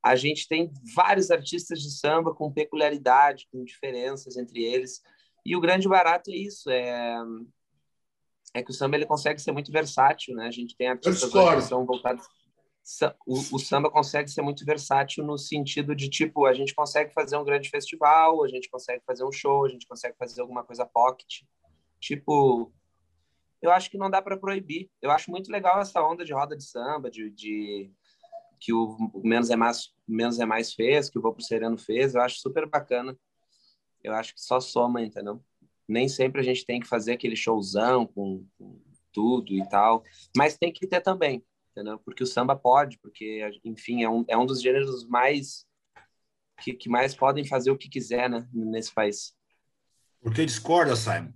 [0.02, 5.02] a gente tem vários artistas de samba com peculiaridade, com diferenças entre eles.
[5.44, 7.16] E o grande barato é isso, é
[8.54, 10.46] é que o samba ele consegue ser muito versátil, né?
[10.46, 12.26] A gente tem artistas que são voltados
[13.26, 17.36] o, o, samba consegue ser muito versátil no sentido de tipo a gente consegue fazer
[17.36, 20.84] um grande festival, a gente consegue fazer um show, a gente consegue fazer alguma coisa
[20.84, 21.42] pocket.
[22.00, 22.72] Tipo,
[23.60, 24.90] eu acho que não dá para proibir.
[25.00, 27.92] Eu acho muito legal essa onda de roda de samba, de, de
[28.60, 32.14] que o menos é mais menos é mais fez, que o Vou pro Sereno fez.
[32.14, 33.16] Eu acho super bacana.
[34.02, 35.40] Eu acho que só soma, entendeu?
[35.88, 38.80] nem sempre a gente tem que fazer aquele showzão com, com
[39.12, 40.02] tudo e tal,
[40.36, 41.98] mas tem que ter também, entendeu?
[41.98, 45.66] Porque o samba pode, porque, enfim, é um, é um dos gêneros mais
[46.62, 49.34] que, que mais podem fazer o que quiser, né, nesse país.
[50.20, 51.32] Por que discorda, Simon?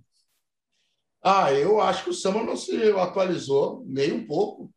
[1.21, 4.73] Ah, eu acho que o samba não se atualizou nem um pouco.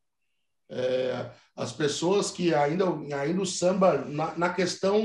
[0.69, 5.01] É, as pessoas que ainda, ainda o samba, na, na questão,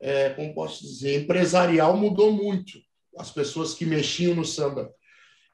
[0.00, 2.78] é, como posso dizer, empresarial, mudou muito
[3.18, 4.94] as pessoas que mexiam no samba.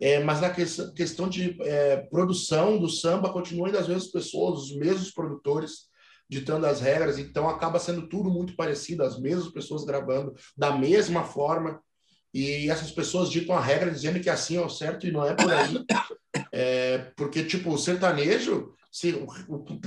[0.04, 0.62] É, mas na que,
[0.94, 5.86] questão de é, produção do samba, continuam ainda as mesmas pessoas, os mesmos produtores
[6.28, 11.24] ditando as regras, então acaba sendo tudo muito parecido, as mesmas pessoas gravando da mesma
[11.24, 11.80] forma,
[12.34, 15.34] e essas pessoas ditam a regra dizendo que assim é o certo e não é
[15.34, 15.82] por aí.
[16.52, 19.24] É, porque, tipo, o sertanejo se,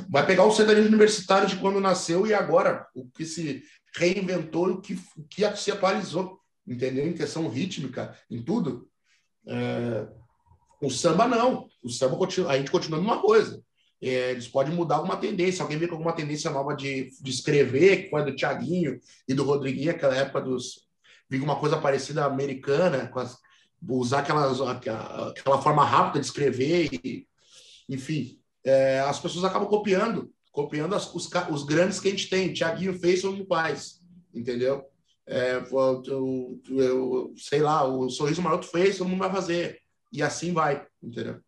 [0.09, 3.61] vai pegar o sertanejo universitário de quando nasceu e agora, o que se
[3.95, 7.07] reinventou, o que, o que se atualizou entendeu?
[7.07, 8.86] Em questão rítmica, em tudo.
[9.47, 10.07] É...
[10.81, 11.67] O samba não.
[11.83, 13.63] O samba continua, a gente continua numa coisa.
[14.01, 15.63] É, eles podem mudar alguma tendência.
[15.63, 19.43] Alguém vê com alguma tendência nova de, de escrever, que foi do Tiaguinho e do
[19.43, 20.85] Rodriguinho, aquela época dos.
[21.29, 23.37] Vi uma coisa parecida americana, as,
[23.89, 27.27] usar aquelas, aquela, aquela forma rápida de escrever, e,
[27.89, 28.39] enfim.
[28.63, 32.53] É, as pessoas acabam copiando, copiando as, os, os grandes que a gente tem.
[32.53, 33.99] Tiaguinho fez, ou não faz,
[34.33, 34.85] entendeu?
[35.27, 39.81] É, eu, eu, sei lá, o Sorriso Maroto fez, todo mundo vai fazer.
[40.11, 41.41] E assim vai, entendeu?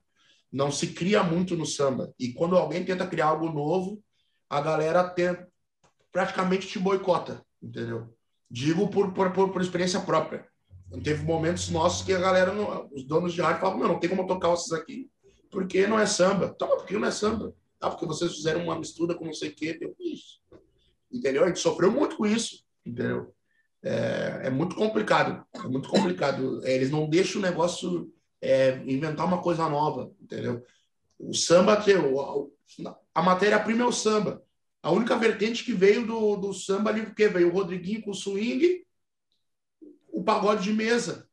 [0.51, 2.13] Não se cria muito no samba.
[2.19, 4.03] E quando alguém tenta criar algo novo,
[4.49, 5.37] a galera tem,
[6.11, 8.13] praticamente te boicota, entendeu?
[8.51, 10.45] Digo por, por, por, experiência própria.
[11.03, 14.09] Teve momentos nossos que a galera, não, os donos de rádio falavam, não, não tem
[14.09, 15.09] como tocar esses aqui,
[15.49, 16.49] porque não é samba.
[16.49, 17.53] Tá, por que não é samba?
[17.79, 19.79] Ah, porque vocês fizeram uma mistura com não sei o quê.
[19.99, 20.41] Isso.
[21.09, 21.45] Entendeu?
[21.45, 23.33] A gente sofreu muito com isso, entendeu?
[23.83, 25.45] É, é muito complicado.
[25.55, 26.65] É muito complicado.
[26.65, 28.11] É, eles não deixam o negócio
[28.41, 30.63] é, inventar uma coisa nova, entendeu?
[31.17, 31.83] O samba,
[33.13, 34.43] a matéria-prima é o samba.
[34.81, 38.15] A única vertente que veio do, do samba ali, porque veio o Rodriguinho com o
[38.15, 38.85] swing,
[40.07, 41.27] o pagode de mesa.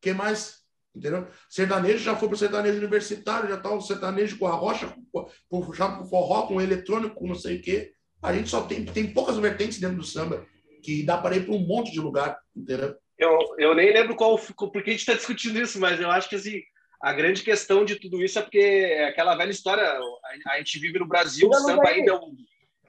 [0.00, 0.60] que mais?
[0.94, 1.28] Entendeu?
[1.48, 5.30] Sertanejo já foi para o sertanejo universitário, já está o sertanejo com a rocha, com,
[5.48, 7.92] com forró, com eletrônico, com não sei o quê.
[8.22, 10.44] A gente só tem, tem poucas vertentes dentro do samba
[10.82, 12.96] que dá para ir para um monte de lugar, entendeu?
[13.18, 16.36] Eu, eu nem lembro qual porque a gente está discutindo isso, mas eu acho que
[16.36, 16.62] assim,
[17.00, 20.78] a grande questão de tudo isso é porque é aquela velha história, a, a gente
[20.78, 22.32] vive no Brasil, o samba ainda é o,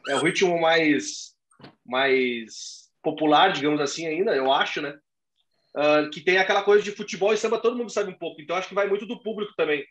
[0.09, 1.35] é o ritmo mais,
[1.85, 4.97] mais popular, digamos assim, ainda, eu acho, né?
[5.73, 8.41] Uh, que tem aquela coisa de futebol e samba, todo mundo sabe um pouco.
[8.41, 9.85] Então, acho que vai muito do público também,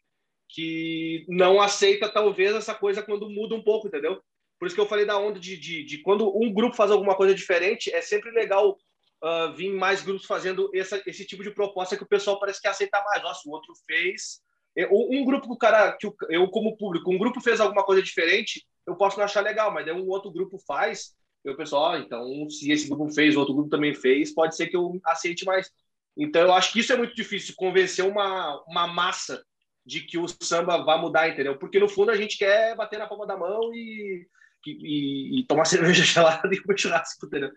[0.48, 4.22] que não aceita, talvez, essa coisa quando muda um pouco, entendeu?
[4.60, 7.16] Por isso que eu falei da onda de, de, de quando um grupo faz alguma
[7.16, 8.76] coisa diferente, é sempre legal
[9.24, 12.68] uh, vir mais grupos fazendo essa, esse tipo de proposta que o pessoal parece que
[12.68, 13.22] aceita mais.
[13.22, 14.42] Nossa, o outro fez.
[14.76, 18.02] É, um grupo que o cara, que eu como público, um grupo fez alguma coisa
[18.02, 21.98] diferente, eu posso não achar legal, mas daí um outro grupo faz, e o pessoal,
[21.98, 25.70] então, se esse grupo fez, outro grupo também fez, pode ser que eu aceite mais.
[26.16, 29.42] Então, eu acho que isso é muito difícil, convencer uma, uma massa
[29.86, 31.58] de que o samba vai mudar, entendeu?
[31.58, 34.26] Porque, no fundo, a gente quer bater na palma da mão e,
[34.66, 37.50] e, e tomar cerveja gelada e comer churrasco, entendeu?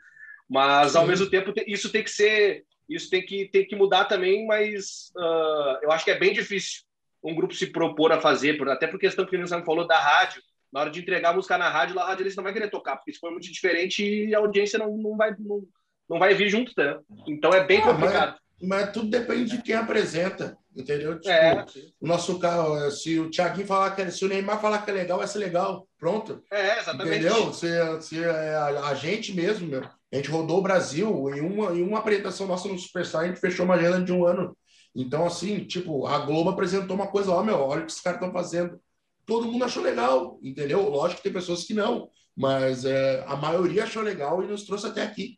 [0.50, 0.98] Mas, Sim.
[0.98, 2.66] ao mesmo tempo, isso tem que ser...
[2.89, 6.82] Isso tem que, tem que mudar também, mas uh, eu acho que é bem difícil
[7.24, 10.42] um grupo se propor a fazer, até por questão que o Nilson falou da rádio,
[10.72, 12.98] na hora de entregar a música na rádio, a rádio eles não vai querer tocar,
[12.98, 15.63] porque se for muito diferente e a audiência não, não, vai, não,
[16.10, 17.00] não vai vir junto, né?
[17.28, 18.38] Então é bem ah, complicado.
[18.63, 21.19] Mas, tudo depende de quem apresenta, entendeu?
[21.19, 21.65] Tipo, é.
[21.99, 25.17] o nosso carro, se o Thiaguinho falar que se o Neymar falar que é legal,
[25.17, 25.88] vai ser legal.
[25.97, 26.41] Pronto.
[26.52, 27.19] É, exatamente.
[27.19, 27.54] Entendeu?
[27.54, 27.67] Se,
[28.02, 31.84] se é a, a, gente mesmo, meu, a gente rodou o Brasil em uma, em
[31.84, 34.56] uma apresentação nossa no Superstar, a gente fechou uma agenda de um ano.
[34.95, 38.19] Então, assim, tipo, a Globo apresentou uma coisa, ó, meu, olha o que os caras
[38.19, 38.80] estão fazendo
[39.26, 40.89] todo mundo achou legal, entendeu?
[40.89, 44.88] Lógico que tem pessoas que não, mas é, a maioria achou legal e nos trouxe
[44.88, 45.38] até aqui.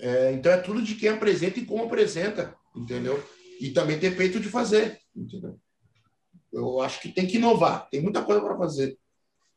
[0.00, 3.22] É, então é tudo de quem apresenta e como apresenta, entendeu?
[3.60, 5.58] E também ter peito de fazer, entendeu?
[6.52, 8.98] Eu acho que tem que inovar, tem muita coisa para fazer,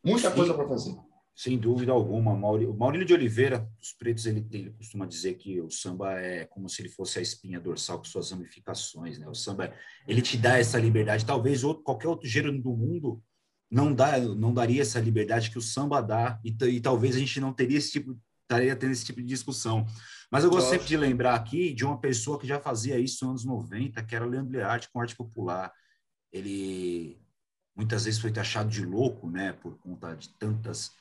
[0.03, 0.95] muita Sim, coisa para fazer.
[1.35, 2.31] Sem dúvida alguma.
[2.31, 6.69] O Maurílio de Oliveira, os pretos, ele, ele costuma dizer que o samba é como
[6.69, 9.27] se ele fosse a espinha dorsal com suas ramificações, né?
[9.27, 9.73] O samba,
[10.07, 11.25] ele te dá essa liberdade.
[11.25, 13.19] Talvez outro, qualquer outro gênero do mundo
[13.71, 17.39] não dá, não daria essa liberdade que o samba dá e, e talvez a gente
[17.39, 19.87] não teria esse tipo, estaria tendo esse tipo de discussão.
[20.33, 23.43] Mas eu gosto sempre de lembrar aqui de uma pessoa que já fazia isso nos
[23.43, 25.71] anos 90, que era Leandro Learte com arte popular.
[26.31, 27.21] Ele
[27.75, 30.91] muitas vezes foi taxado de louco, né, por conta de tantas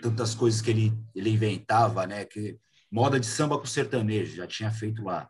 [0.00, 4.70] tantas coisas que ele ele inventava, né, que moda de samba com sertanejo já tinha
[4.70, 5.28] feito lá.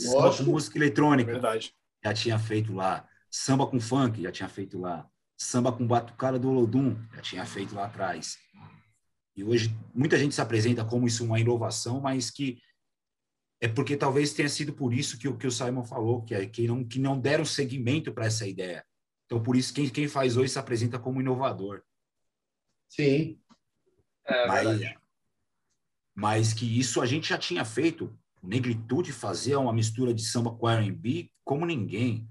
[0.00, 1.30] Samba com música eletrônica.
[1.30, 1.74] Verdade.
[2.02, 3.06] Já tinha feito lá.
[3.30, 5.06] Samba com funk já tinha feito lá
[5.42, 8.38] samba com batucada do Olodum, já tinha feito lá atrás.
[9.34, 12.60] E hoje muita gente se apresenta como isso uma inovação, mas que
[13.60, 16.66] é porque talvez tenha sido por isso que, que o Simon falou, que, é, que,
[16.66, 18.84] não, que não deram seguimento para essa ideia.
[19.24, 21.82] Então, por isso, quem, quem faz hoje se apresenta como inovador.
[22.88, 23.40] Sim.
[24.26, 24.80] É, mas,
[26.14, 28.18] mas que isso a gente já tinha feito.
[28.42, 32.28] O Negritude fazia uma mistura de samba com R&B como ninguém.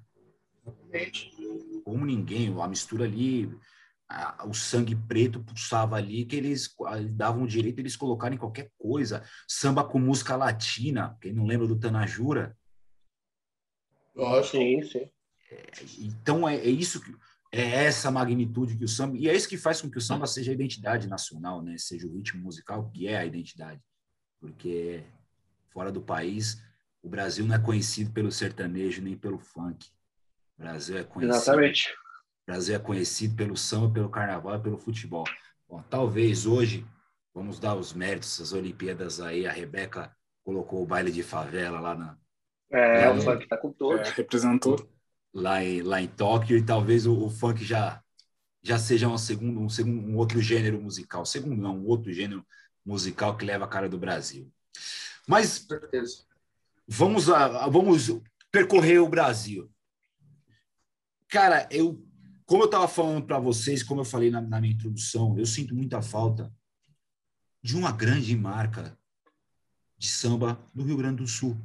[1.84, 3.50] Como ninguém, a mistura ali,
[4.12, 6.76] a, o sangue preto pulsava ali, que eles
[7.12, 9.24] davam direito eles colocarem qualquer coisa.
[9.47, 12.58] Samba com música latina, quem não lembra do Tanajura?
[14.13, 15.10] Lógico, sim, sim.
[15.50, 17.15] É, então é, é, isso que
[17.52, 20.26] é essa magnitude que o samba e é isso que faz com que o samba
[20.26, 21.78] seja a identidade nacional, né?
[21.78, 23.82] Seja o ritmo musical que é a identidade,
[24.39, 25.04] porque
[25.69, 26.62] fora do país
[27.02, 29.89] o Brasil não é conhecido pelo sertanejo nem pelo funk.
[30.58, 31.36] O Brasil é conhecido.
[31.36, 32.01] Exatamente.
[32.52, 35.24] O Brasil é conhecido pelo samba, pelo carnaval e pelo futebol.
[35.70, 36.86] Bom, talvez hoje,
[37.34, 41.96] vamos dar os méritos às Olimpíadas aí, a Rebeca colocou o baile de favela lá
[41.96, 42.18] na.
[42.70, 44.10] É, lá o funk tá com todos.
[44.10, 44.86] É, representou.
[45.34, 48.04] Lá em, lá em Tóquio, e talvez o, o funk já,
[48.62, 51.26] já seja um segundo, um segundo, um outro gênero musical.
[51.26, 52.46] Segundo, não, um outro gênero
[52.86, 54.52] musical que leva a cara do Brasil.
[55.26, 55.66] Mas
[56.86, 58.20] vamos, a, vamos
[58.52, 59.72] percorrer o Brasil.
[61.30, 62.06] Cara, eu,
[62.52, 65.74] como eu estava falando para vocês, como eu falei na, na minha introdução, eu sinto
[65.74, 66.54] muita falta
[67.64, 69.00] de uma grande marca
[69.98, 71.58] de samba do Rio Grande do Sul.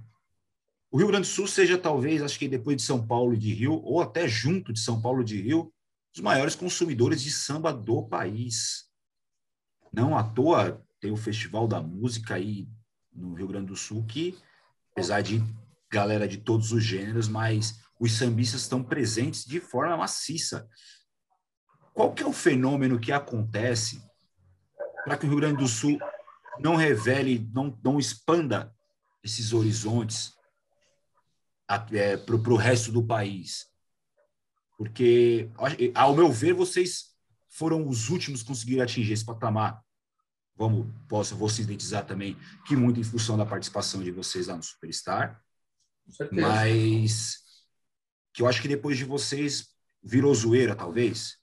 [0.88, 3.53] O Rio Grande do Sul seja talvez, acho que depois de São Paulo e de
[3.53, 5.75] Rio, ou até junto de São Paulo e de Rio,
[6.14, 8.85] os maiores consumidores de samba do país.
[9.92, 12.68] Não à toa tem o Festival da Música aí
[13.12, 14.38] no Rio Grande do Sul, que,
[14.92, 15.42] apesar de
[15.90, 20.68] galera de todos os gêneros, mas os sambistas estão presentes de forma maciça.
[21.94, 24.02] Qual que é o fenômeno que acontece
[25.04, 25.98] para que o Rio Grande do Sul
[26.59, 28.74] não revele, não, não expanda
[29.22, 30.35] esses horizontes
[31.92, 33.66] é, para o resto do país?
[34.76, 35.50] Porque,
[35.94, 37.16] ao meu ver, vocês
[37.48, 39.82] foram os últimos a conseguir atingir esse patamar.
[40.54, 44.62] Vamos, posso, vou sintetizar também que muito em função da participação de vocês lá no
[44.62, 45.42] Superstar.
[46.30, 47.45] Mas
[48.37, 49.68] que eu acho que depois de vocês
[50.03, 51.38] virou zoeira, talvez.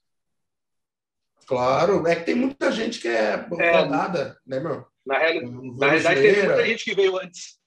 [1.48, 4.86] Claro, é que tem muita gente que é, é rodada, né, meu?
[5.04, 5.42] Na, real,
[5.76, 7.58] na realidade, tem muita gente que veio antes.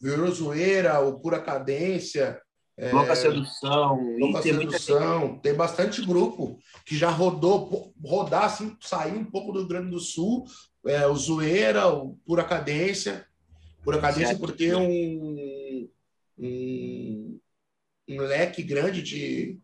[0.00, 2.40] Virou zoeira, o pura cadência.
[2.74, 4.00] É, louca sedução.
[4.18, 5.38] Louca tem sedução.
[5.40, 10.00] Tem bastante grupo que já rodou, rodar assim, sair um pouco do Rio Grande do
[10.00, 10.46] Sul,
[10.86, 13.26] é, o zoeira, o pura cadência.
[13.84, 15.86] Pura cadência por ter um,
[16.38, 17.09] um
[18.10, 19.58] um leque grande de,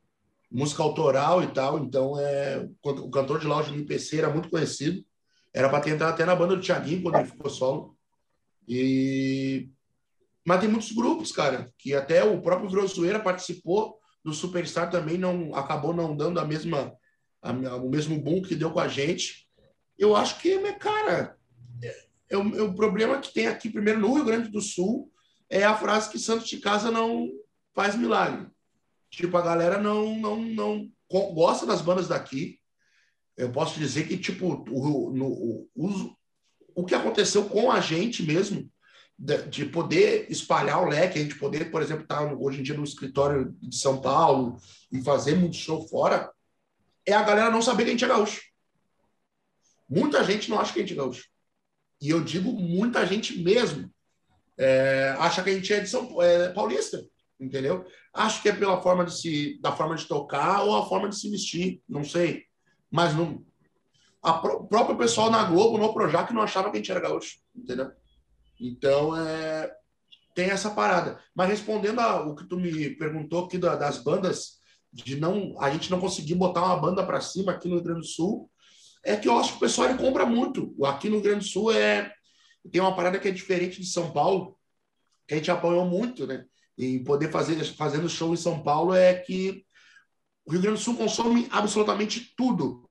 [0.50, 1.78] música autoral e tal.
[1.78, 5.04] Então, é, o cantor de lá, o Juninho PC, era muito conhecido.
[5.52, 7.96] Era para ter entrado até na banda do Thiaguinho quando ele ficou solo.
[8.68, 9.68] E...
[10.44, 15.54] Mas tem muitos grupos, cara, que até o próprio Grosoeira participou do Superstar também, não
[15.54, 16.92] acabou não dando a mesma,
[17.42, 19.48] a, o mesmo boom que deu com a gente.
[19.98, 21.36] Eu acho que, cara,
[21.82, 25.10] é, é, o, é o problema que tem aqui, primeiro, no Rio Grande do Sul,
[25.48, 27.28] é a frase que Santos de Casa não
[27.76, 28.48] faz milagre.
[29.10, 32.58] Tipo, a galera não, não, não gosta das bandas daqui.
[33.36, 35.28] Eu posso dizer que, tipo, o, no,
[35.74, 36.16] o,
[36.74, 38.68] o que aconteceu com a gente mesmo,
[39.18, 42.62] de, de, poder espalhar o leque, a gente poder, por exemplo, estar tá hoje em
[42.62, 44.58] dia no escritório de São Paulo
[44.90, 46.30] e fazer muito show fora,
[47.04, 48.40] é a galera não saber que a gente é gaúcho.
[49.88, 51.28] Muita gente não acha que a gente é gaúcho.
[52.00, 53.90] E eu digo muita gente mesmo.
[54.58, 57.06] É, acha que a gente é de São é, Paulista
[57.38, 57.84] entendeu?
[58.12, 61.16] Acho que é pela forma de se, da forma de tocar ou a forma de
[61.16, 62.44] se vestir, não sei.
[62.90, 63.44] Mas não,
[64.22, 67.38] a o próprio pessoal na Globo, no Projac, não achava que a gente era gaúcho,
[67.54, 67.90] entendeu?
[68.60, 69.70] Então, é,
[70.34, 71.20] tem essa parada.
[71.34, 74.56] Mas respondendo ao que tu me perguntou aqui da, das bandas,
[74.92, 78.00] de não a gente não conseguir botar uma banda para cima aqui no Rio Grande
[78.00, 78.50] do Sul,
[79.04, 80.74] é que eu acho que o pessoal ele compra muito.
[80.84, 82.12] Aqui no Rio Grande do Sul é
[82.72, 84.58] tem uma parada que é diferente de São Paulo,
[85.28, 86.44] que a gente apoiou muito, né?
[86.76, 89.64] E poder fazer fazendo show em São Paulo é que
[90.44, 92.88] o Rio Grande do Sul consome absolutamente tudo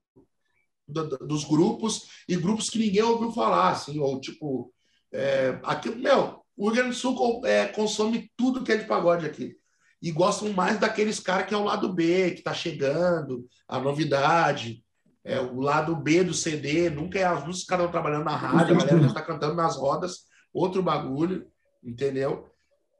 [0.86, 4.72] do, do, dos grupos e grupos que ninguém ouviu falar, assim, ou tipo,
[5.12, 9.26] é, aqui, meu, o Rio Grande do Sul é, consome tudo que é de pagode
[9.26, 9.56] aqui.
[10.02, 14.84] E gostam mais daqueles caras que é o lado B, que está chegando, a novidade,
[15.24, 18.76] é, o lado B do CD, nunca é as músicas que estão trabalhando na rádio,
[18.76, 21.46] a galera já está cantando nas rodas, outro bagulho,
[21.82, 22.48] entendeu?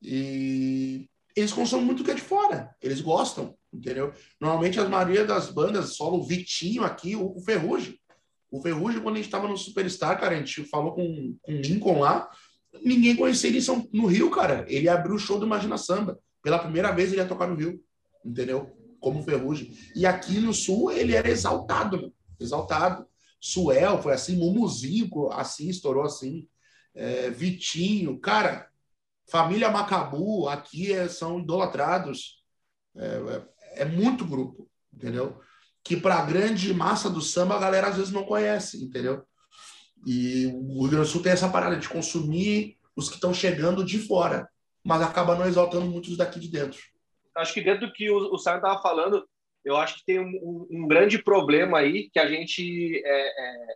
[0.08, 2.70] E eles consomem muito o que é de fora.
[2.80, 4.12] Eles gostam, entendeu?
[4.40, 7.98] Normalmente, a maioria das bandas, solo o Vitinho aqui, o, o Ferrugem.
[8.48, 11.60] O Ferrugem, quando a gente estava no Superstar, cara, a gente falou com, com o
[11.60, 12.30] Lincoln lá,
[12.84, 14.64] ninguém conhecia ele São, no Rio, cara.
[14.68, 16.20] Ele abriu o show do Imagina Samba.
[16.40, 17.82] Pela primeira vez ele ia tocar no Rio,
[18.24, 18.70] entendeu?
[19.00, 19.76] Como Ferrugem.
[19.96, 23.04] E aqui no Sul ele era exaltado, exaltado.
[23.40, 26.46] Suel foi assim, Mumuzinho assim, estourou assim.
[26.94, 28.70] É, Vitinho, cara,
[29.28, 32.42] Família Macabu, aqui é, são idolatrados.
[32.96, 35.40] É, é, é, muito grupo, entendeu?
[35.84, 39.22] Que para a grande massa do samba a galera às vezes não conhece, entendeu?
[40.06, 43.84] E o Rio Grande do Sul tem essa parada de consumir os que estão chegando
[43.84, 44.48] de fora,
[44.82, 46.80] mas acaba não exaltando muitos daqui de dentro.
[47.36, 49.28] Acho que dentro do que o, o Simon estava falando,
[49.64, 53.74] eu acho que tem um, um, um, grande problema aí que a gente é, é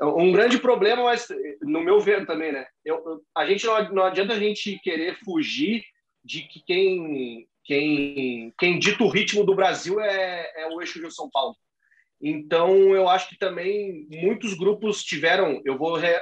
[0.00, 1.28] um grande problema, mas
[1.62, 2.66] no meu ver também, né?
[2.84, 5.84] Eu, a gente não, não adianta a gente querer fugir
[6.24, 11.14] de que quem quem quem dita o ritmo do Brasil é, é o eixo de
[11.14, 11.56] São Paulo.
[12.20, 15.60] Então eu acho que também muitos grupos tiveram.
[15.64, 16.14] Eu vou re,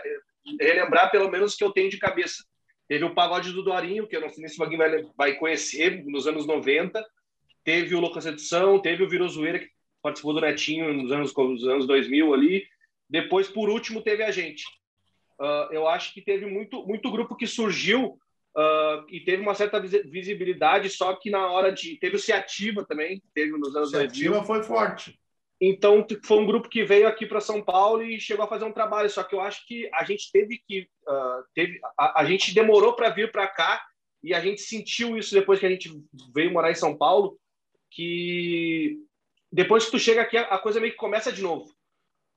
[0.61, 2.45] relembrar pelo menos que eu tenho de cabeça.
[2.87, 6.27] Teve o Pagode do Dorinho, que eu não sei se Vaguinho vai, vai conhecer, nos
[6.27, 7.05] anos 90.
[7.65, 9.69] Teve o Louca Sedução, teve o Virozoeira, que
[10.03, 12.67] participou do Netinho nos anos, nos anos 2000 ali.
[13.09, 14.64] Depois, por último, teve a gente.
[15.38, 18.19] Uh, eu acho que teve muito, muito grupo que surgiu
[18.57, 21.97] uh, e teve uma certa visibilidade, só que na hora de.
[21.99, 24.45] Teve o Ciativa também, teve nos anos Ciativa 2000.
[24.45, 25.19] foi forte.
[25.61, 28.73] Então, foi um grupo que veio aqui para São Paulo e chegou a fazer um
[28.73, 29.09] trabalho.
[29.09, 30.88] Só que eu acho que a gente teve que.
[31.07, 33.85] Uh, teve, a, a gente demorou para vir para cá
[34.23, 35.90] e a gente sentiu isso depois que a gente
[36.35, 37.38] veio morar em São Paulo,
[37.90, 38.99] que
[39.53, 41.73] depois que tu chega aqui, a coisa meio que começa de novo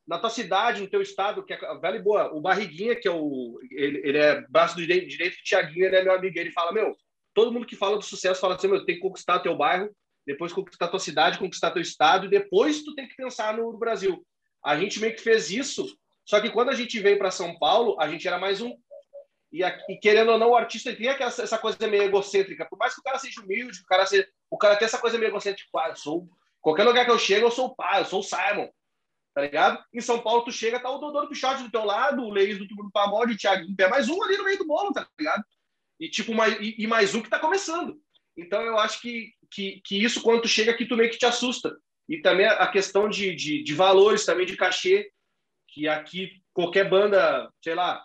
[0.08, 3.60] na tua cidade, no teu estado, que é velho boa, o Barriguinha, que é o.
[3.70, 6.40] Ele, ele é braço do direito, direito do Tiaguinho, ele é meu amigo.
[6.40, 6.96] Ele fala: Meu,
[7.34, 9.94] todo mundo que fala do sucesso fala assim: Meu, tem que conquistar teu bairro,
[10.26, 13.78] depois conquistar tua cidade, conquistar teu estado, e depois tu tem que pensar no, no
[13.78, 14.26] Brasil.
[14.64, 15.86] A gente meio que fez isso,
[16.26, 18.74] só que quando a gente veio para São Paulo, a gente era mais um.
[19.52, 22.66] E, e, querendo ou não, o artista tem aquela, essa coisa meio egocêntrica.
[22.70, 25.18] Por mais que o cara seja humilde, o cara, seja, o cara tem essa coisa
[25.18, 25.70] meio egocêntrica.
[25.76, 26.30] Ah, eu sou.
[26.62, 28.70] Qualquer lugar que eu chego, eu sou o pai, eu sou o Simon
[29.38, 29.86] tá ligado?
[29.94, 32.58] Em São Paulo, tu chega, tá o Dodô do Pichote do teu lado, o Leis
[32.58, 35.08] do Tubo do Pagode, o Thiago pé, mais um ali no meio do bolo, tá
[35.20, 35.44] ligado?
[36.00, 38.02] E, tipo, mais, e, e, mais um que tá começando.
[38.36, 41.26] Então, eu acho que, que, que isso, quando tu chega aqui, tu meio que te
[41.28, 41.78] assusta.
[42.10, 45.08] E também a questão de, de, de valores, também de cachê,
[45.68, 48.04] que aqui qualquer banda, sei lá,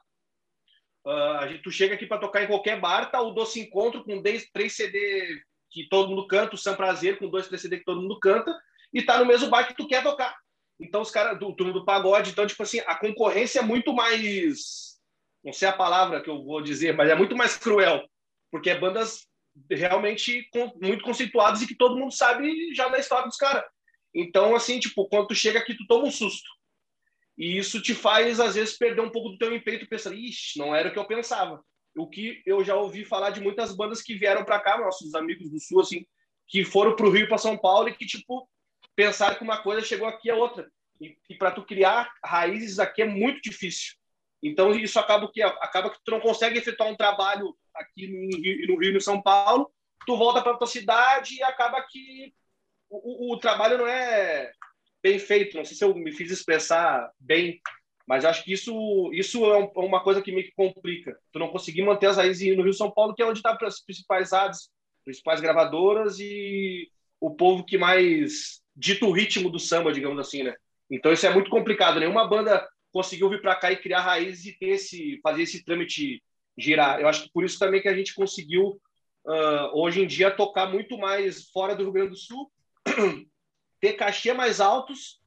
[1.07, 4.21] uh, gente, tu chega aqui para tocar em qualquer bar, tá o Doce Encontro com
[4.21, 7.85] 10, 3 CD que todo mundo canta, o Sam Prazer com dois, três CD que
[7.85, 8.55] todo mundo canta,
[8.93, 10.42] e tá no mesmo bar que tu quer tocar.
[10.83, 14.99] Então, os caras do turno do pagode, então, tipo assim, a concorrência é muito mais.
[15.45, 18.05] Não sei a palavra que eu vou dizer, mas é muito mais cruel.
[18.51, 19.27] Porque é bandas
[19.71, 20.49] realmente
[20.81, 23.65] muito conceituados e que todo mundo sabe já da história dos caras.
[24.15, 26.49] Então, assim, tipo, quando tu chega aqui, tu toma um susto.
[27.39, 30.75] E isso te faz, às vezes, perder um pouco do teu empenho, pensando, ixi, não
[30.75, 31.65] era o que eu pensava.
[31.97, 35.51] O que eu já ouvi falar de muitas bandas que vieram para cá, nossos amigos
[35.51, 36.05] do Sul, assim,
[36.49, 38.49] que foram para o Rio para São Paulo e que, tipo,
[39.03, 40.71] pensaram que uma coisa chegou aqui a outra.
[41.01, 43.95] E, e para tu criar raízes aqui é muito difícil.
[44.41, 48.67] Então, isso acaba que, acaba que tu não consegue efetuar um trabalho aqui no Rio,
[48.69, 49.73] no Rio no São Paulo,
[50.07, 52.33] tu volta para tua cidade e acaba que
[52.89, 54.53] o, o, o trabalho não é
[55.03, 55.57] bem feito.
[55.57, 57.61] Não sei se eu me fiz expressar bem,
[58.07, 61.17] mas acho que isso, isso é uma coisa que meio que complica.
[61.33, 63.81] Tu não conseguir manter as raízes no Rio São Paulo, que é onde está as
[63.81, 64.71] principais ads,
[65.05, 66.89] principais gravadoras e
[67.21, 70.55] o povo que mais dita o ritmo do samba, digamos assim, né?
[70.91, 72.01] Então isso é muito complicado.
[72.01, 76.23] Nenhuma banda conseguiu vir para cá e criar raízes e ter esse, fazer esse trâmite
[76.57, 77.01] girar.
[77.01, 78.81] Eu acho que por isso também que a gente conseguiu
[79.25, 82.53] uh, hoje em dia tocar muito mais fora do Rio Grande do Sul
[83.81, 85.21] ter cachê mais altos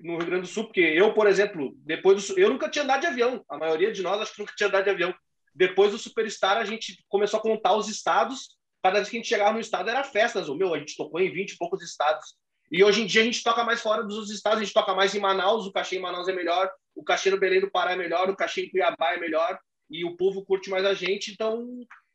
[0.00, 3.00] no Rio Grande do Sul, porque eu, por exemplo, depois do, eu nunca tinha andado
[3.00, 3.44] de avião.
[3.48, 5.14] A maioria de nós acho que nunca tinha andado de avião.
[5.54, 8.56] Depois do Superstar, a gente começou a contar os estados.
[8.82, 10.48] Cada vez que a gente chegava no estado era festas.
[10.48, 12.34] O meu, a gente tocou em 20 e poucos estados.
[12.72, 15.14] E hoje em dia a gente toca mais fora dos estados, a gente toca mais
[15.14, 17.96] em Manaus, o cachê em Manaus é melhor, o cachê no Belém do Pará é
[17.96, 19.58] melhor, o cachê em Cuiabá é melhor,
[19.90, 21.30] e o povo curte mais a gente.
[21.30, 21.68] Então,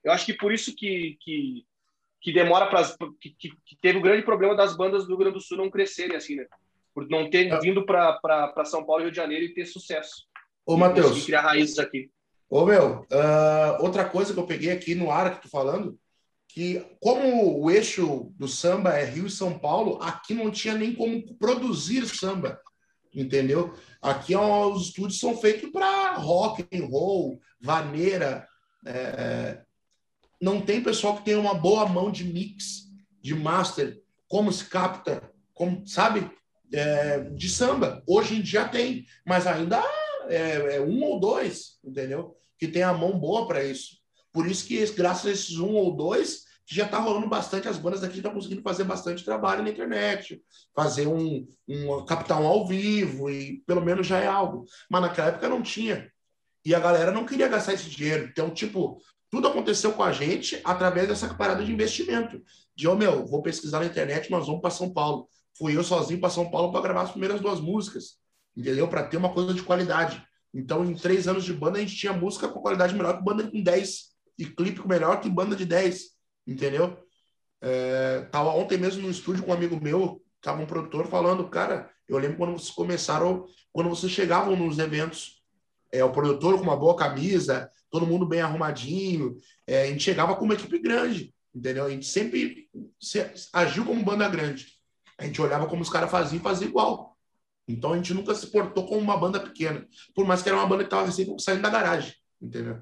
[0.03, 1.63] eu acho que por isso que, que
[2.21, 2.83] que demora para
[3.21, 6.15] que, que, teve o grande problema das bandas do Rio Grande do Sul não crescerem
[6.15, 6.45] assim, né?
[6.93, 7.59] Por não ter é.
[7.59, 10.25] vindo para São Paulo e Rio de Janeiro e ter sucesso.
[10.65, 11.25] Ô, Matheus.
[11.25, 12.09] criar raízes aqui.
[12.49, 15.97] Ô, meu, uh, outra coisa que eu peguei aqui no ar que tu falando,
[16.57, 20.91] que como o eixo do samba é Rio e São Paulo, aqui não tinha nem
[20.91, 22.59] como produzir samba,
[23.13, 23.75] entendeu?
[24.01, 28.47] Aqui ó, os estúdios são feitos para rock and roll, vaneira,
[28.87, 29.61] é,
[30.41, 32.87] não tem pessoal que tem uma boa mão de mix,
[33.21, 36.27] de master, como se capta, como sabe,
[36.73, 38.01] é, de samba.
[38.07, 39.79] Hoje em dia tem, mas ainda
[40.27, 42.35] é, é um ou dois, entendeu?
[42.57, 43.97] Que tem a mão boa para isso.
[44.33, 47.77] Por isso que, graças a esses um ou dois, que já está rolando bastante, as
[47.77, 50.43] bandas daqui estão conseguindo fazer bastante trabalho na internet,
[50.75, 54.65] fazer um, um captar um ao vivo, e pelo menos já é algo.
[54.89, 56.11] Mas naquela época não tinha.
[56.65, 58.27] E a galera não queria gastar esse dinheiro.
[58.29, 62.43] Então, tipo, tudo aconteceu com a gente através dessa parada de investimento.
[62.75, 65.29] De, oh, meu, vou pesquisar na internet, nós vamos para São Paulo.
[65.57, 68.17] Fui eu sozinho para São Paulo para gravar as primeiras duas músicas,
[68.57, 68.89] entendeu?
[68.89, 70.21] Para ter uma coisa de qualidade.
[70.53, 73.49] Então, em três anos de banda, a gente tinha música com qualidade melhor que banda
[73.49, 76.16] com 10 e clipe melhor que banda de 10,
[76.47, 76.97] entendeu?
[77.61, 81.91] É, tava ontem mesmo no estúdio com um amigo meu, tava um produtor falando, cara,
[82.07, 85.43] eu lembro quando vocês começaram, quando vocês chegavam nos eventos,
[85.91, 89.37] é, o produtor com uma boa camisa, todo mundo bem arrumadinho.
[89.65, 91.85] É, a gente chegava com uma equipe grande, entendeu?
[91.85, 92.69] A gente sempre
[92.99, 94.67] se, agiu como banda grande.
[95.17, 97.17] A gente olhava como os caras faziam e fazia igual.
[97.67, 99.85] Então a gente nunca se portou como uma banda pequena,
[100.15, 102.81] por mais que era uma banda que estava recém saindo da garagem, entendeu?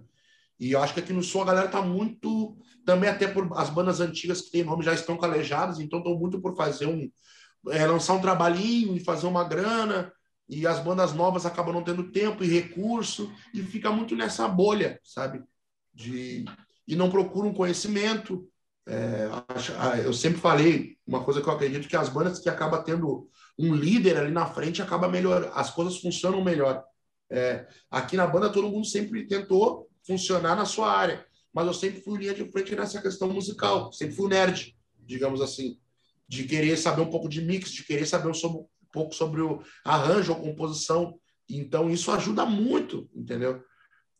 [0.59, 2.55] E eu acho que aqui no Sul a galera tá muito,
[2.86, 6.39] também até por as bandas antigas que têm nome já estão calejadas, então estão muito
[6.39, 7.09] por fazer um,
[7.69, 10.11] é, lançar um trabalhinho e fazer uma grana,
[10.47, 14.99] e as bandas novas acabam não tendo tempo e recurso e fica muito nessa bolha,
[15.03, 15.43] sabe?
[15.93, 16.45] De
[16.88, 18.47] e não procuram conhecimento.
[18.88, 19.27] É,
[20.05, 23.27] eu sempre falei uma coisa que eu acredito que as bandas que acabam tendo
[23.57, 26.83] um líder ali na frente acaba melhor, as coisas funcionam melhor.
[27.29, 31.25] É, aqui na banda todo mundo sempre tentou funcionar na sua área,
[31.56, 35.80] mas eu sempre fui linha de frente nessa questão musical, sempre fui nerd, digamos assim,
[36.28, 40.34] de querer saber um pouco de mix, de querer saber um, pouco sobre o arranjo
[40.34, 41.18] ou composição.
[41.49, 43.64] Então, isso ajuda muito, entendeu?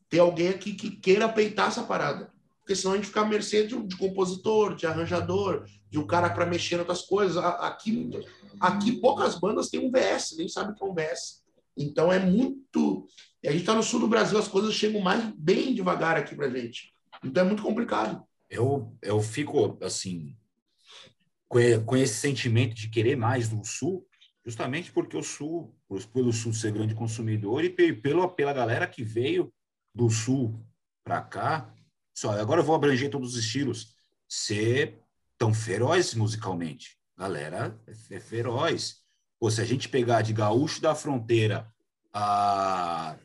[0.10, 2.32] Ter alguém aqui que queira peitar essa parada.
[2.60, 6.30] Porque senão a gente fica à mercê de, de compositor, de arranjador, de um cara
[6.30, 7.36] para mexer em outras coisas.
[7.36, 8.12] Aqui,
[8.62, 11.44] aqui poucas bandas têm um VS, nem sabe o que é um VS.
[11.76, 13.06] Então é muito.
[13.46, 16.50] A gente está no sul do Brasil, as coisas chegam mais bem devagar aqui para
[16.50, 16.95] gente.
[17.26, 18.26] Então é muito complicado.
[18.50, 20.38] Eu, eu fico assim
[21.86, 24.06] com esse sentimento de querer mais do sul,
[24.46, 25.76] justamente porque o Sul,
[26.14, 29.54] pelo Sul ser grande consumidor e pelo, pela galera que veio
[29.94, 30.60] do Sul
[31.04, 31.74] para cá,
[32.14, 33.96] só agora eu vou abranger todos os estilos,
[34.28, 35.00] ser
[35.38, 36.98] tão feroz musicalmente.
[37.18, 39.04] Galera é, é feroz.
[39.40, 41.72] Pô, se a gente pegar de Gaúcho da Fronteira
[42.14, 43.18] a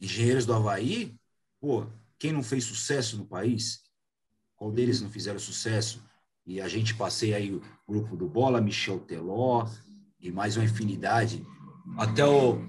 [0.00, 1.14] Engenheiros do Havaí,
[1.60, 1.86] pô,
[2.20, 3.80] quem não fez sucesso no país?
[4.54, 6.04] Qual deles não fizeram sucesso?
[6.46, 9.66] E a gente passei aí o grupo do Bola, Michel Teló,
[10.20, 11.44] e mais uma infinidade.
[11.96, 12.62] Até o.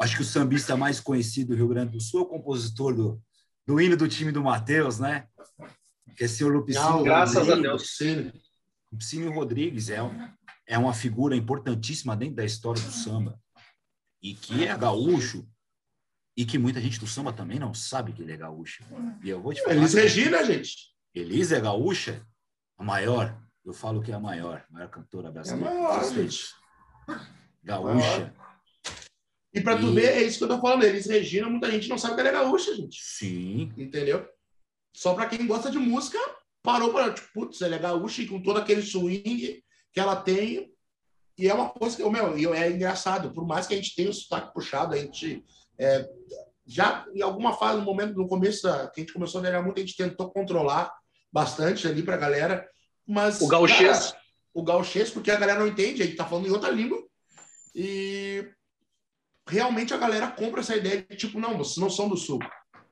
[0.00, 3.20] Acho que o sambista mais conhecido do Rio Grande do Sul, o compositor do,
[3.66, 5.26] do hino do time do Matheus, né?
[6.16, 8.00] que é senhor Lupicínio Graças Rodrigues.
[8.00, 8.32] a Deus.
[8.92, 9.98] Lupicínio Rodrigues é,
[10.66, 13.40] é uma figura importantíssima dentro da história do samba.
[14.20, 15.48] E que é gaúcho,
[16.36, 18.82] e que muita gente do samba também não sabe que ele é gaúcho.
[19.22, 19.76] E eu vou te falar.
[19.76, 20.92] Elis Regina, gente.
[21.14, 22.26] Elis é gaúcha,
[22.78, 23.38] a maior.
[23.64, 25.70] Eu falo que é a maior, a maior cantora brasileira.
[25.70, 26.54] É maior, gente.
[27.62, 28.34] Gaúcha.
[29.54, 30.84] E para tu ver, é isso que eu tô falando.
[30.84, 32.98] Elis Regina, muita gente não sabe que ela é gaúcha, gente.
[33.02, 33.70] Sim.
[33.76, 34.26] Entendeu?
[34.96, 36.18] Só para quem gosta de música,
[36.62, 39.62] parou para, tipo, putz, ela é gaúcha e com todo aquele swing
[39.92, 40.72] que ela tem.
[41.38, 43.32] E é uma coisa que, meu, é engraçado.
[43.32, 45.44] Por mais que a gente tenha o sotaque puxado, a gente
[45.82, 46.08] é,
[46.66, 49.62] já em alguma fase, no momento, no começo da, que a gente começou a ganhar
[49.62, 50.92] muito, a gente tentou controlar
[51.32, 52.68] bastante ali para a galera.
[53.06, 54.10] Mas, o gauchês.
[54.10, 54.22] Cara,
[54.54, 57.02] o gauchês, porque a galera não entende, a gente tá falando em outra língua.
[57.74, 58.46] E
[59.48, 62.38] realmente a galera compra essa ideia de tipo, não, vocês não são do sul.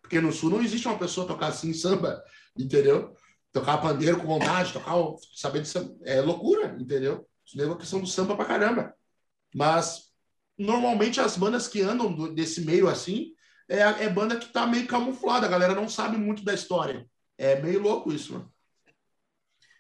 [0.01, 2.22] Porque no sul não existe uma pessoa tocar assim samba,
[2.59, 3.14] entendeu?
[3.53, 4.95] Tocar pandeiro com vontade, tocar,
[5.34, 5.95] saber de samba.
[6.03, 7.28] É loucura, entendeu?
[7.47, 8.95] Isso é uma questão do samba pra caramba.
[9.55, 10.10] Mas
[10.61, 13.33] normalmente as bandas que andam do, desse meio assim
[13.69, 17.07] é, é banda que tá meio camuflada, a galera não sabe muito da história.
[17.39, 18.53] É meio louco isso, mano.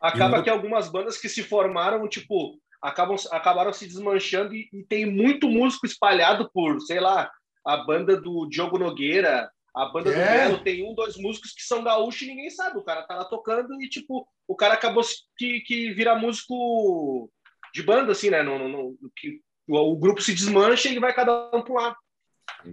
[0.00, 0.42] Acaba eu...
[0.44, 5.48] que algumas bandas que se formaram, tipo, acabam, acabaram se desmanchando e, e, tem muito
[5.48, 7.30] músico espalhado por, sei lá,
[7.66, 10.12] a banda do Diogo Nogueira, a banda é.
[10.12, 12.78] do Belo, tem um, dois músicos que são gaúchos e ninguém sabe.
[12.78, 15.02] O cara tá lá tocando e, tipo, o cara acabou
[15.36, 17.28] que, que vira músico
[17.74, 18.42] de banda, assim, né?
[18.42, 21.74] No, no, no que o, o, grupo se desmancha e ele vai cada um pro
[21.74, 21.96] lado.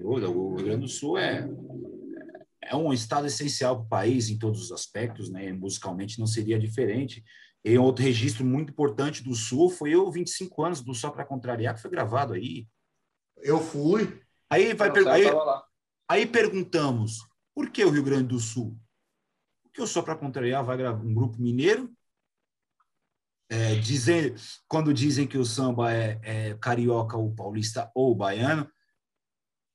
[0.02, 1.48] O Rio Grande do Sul é,
[2.64, 5.52] é um estado essencial para o país em todos os aspectos, né?
[5.54, 7.24] Musicalmente não seria diferente.
[7.64, 11.76] E outro registro muito importante do Sul foi o 25 anos do Só para Contrariar,
[11.76, 12.68] que foi gravado aí.
[13.38, 14.22] Eu fui.
[14.50, 15.08] Aí, vai per...
[15.08, 15.24] aí,
[16.10, 18.78] aí perguntamos, por que o Rio Grande do Sul?
[19.64, 21.92] Porque o Só para Contrariar vai gravar um grupo mineiro,
[23.50, 24.36] é, dizem,
[24.68, 28.70] quando dizem que o samba é, é carioca ou paulista ou baiano,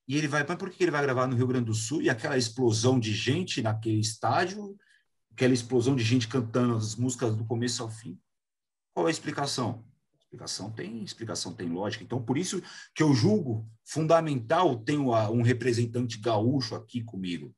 [0.06, 2.02] e ele vai, mas por que ele vai gravar no Rio Grande do Sul?
[2.02, 4.76] E aquela explosão de gente naquele estádio,
[5.32, 8.18] aquela explosão de gente cantando as músicas do começo ao fim.
[8.92, 9.84] Qual é a explicação?
[10.18, 12.02] Explicação tem, explicação tem lógica.
[12.02, 12.62] Então, por isso
[12.94, 17.54] que eu julgo fundamental ter um representante gaúcho aqui comigo.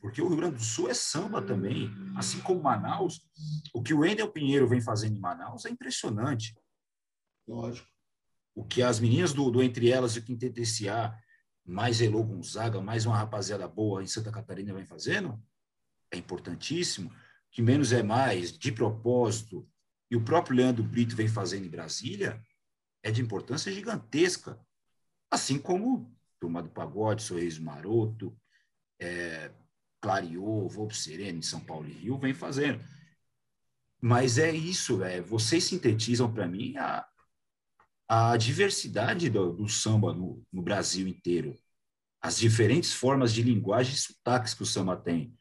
[0.00, 3.20] Porque o Rio Grande do Sul é samba também, assim como Manaus.
[3.74, 6.56] O que o Wendel Pinheiro vem fazendo em Manaus é impressionante.
[7.46, 7.88] Lógico.
[8.54, 11.16] O que as meninas do, do Entre Elas e o Quinteto S.A
[11.68, 15.38] mais Elô Gonzaga, mais uma rapaziada boa em Santa Catarina vem fazendo,
[16.10, 17.12] é importantíssimo.
[17.50, 19.68] Que menos é mais, de propósito,
[20.10, 22.42] e o próprio Leandro Brito vem fazendo em Brasília,
[23.02, 24.58] é de importância gigantesca.
[25.30, 28.34] Assim como Turma do Pagode, Sorriso Maroto,
[28.98, 29.50] é,
[30.00, 32.82] Clareou, Voo Sereno São Paulo e Rio vem fazendo.
[34.00, 37.04] Mas é isso, é, vocês sintetizam para mim a,
[38.08, 41.56] a diversidade do, do samba no, no, Brasil inteiro,
[42.22, 45.34] as diferentes formas de linguagem e sotaques que o samba tem.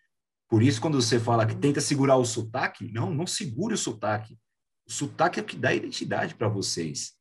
[0.49, 4.37] Por isso, quando você fala que tenta segurar o sotaque, não, não segure o sotaque.
[4.87, 7.15] O sotaque é o que dá identidade para vocês.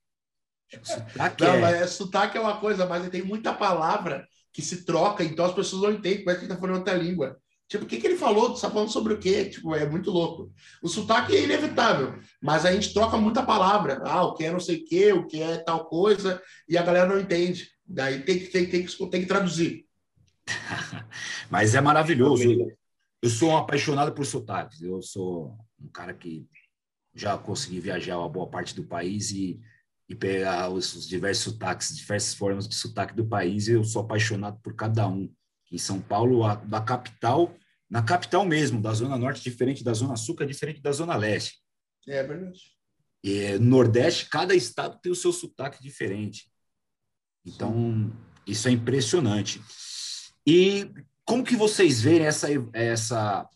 [0.82, 1.82] O sotaque não, é...
[1.82, 4.26] É, sotaque é uma coisa, mas tem muita palavra
[4.56, 7.38] que se troca, então as pessoas não entendem, parece que está falando outra língua.
[7.68, 8.54] Tipo, o que, que ele falou?
[8.54, 9.44] Está falando sobre o quê?
[9.50, 10.50] Tipo, é muito louco.
[10.82, 14.00] O sotaque é inevitável, mas a gente troca muita palavra.
[14.06, 16.82] Ah, o que é não sei o quê, o que é tal coisa, e a
[16.82, 17.68] galera não entende.
[17.84, 19.84] Daí tem que, tem, tem que, tem que traduzir.
[21.50, 22.42] mas é maravilhoso.
[23.20, 24.80] Eu sou um apaixonado por sotaques.
[24.80, 26.48] Eu sou um cara que
[27.14, 29.60] já consegui viajar uma boa parte do país e,
[30.08, 33.68] e pegar os, os diversos sotaques, diversas formas de sotaque do país.
[33.68, 35.32] Eu sou apaixonado por cada um
[35.70, 37.54] em São Paulo, a, da capital,
[37.90, 41.60] na capital mesmo, da Zona Norte, diferente da Zona Sul, é diferente da Zona Leste.
[42.06, 42.60] É verdade.
[43.22, 46.50] E, Nordeste, cada estado tem o seu sotaque diferente.
[47.44, 48.12] Então, Sim.
[48.46, 49.60] isso é impressionante.
[50.46, 50.88] E
[51.24, 53.48] como que vocês veem essa, essa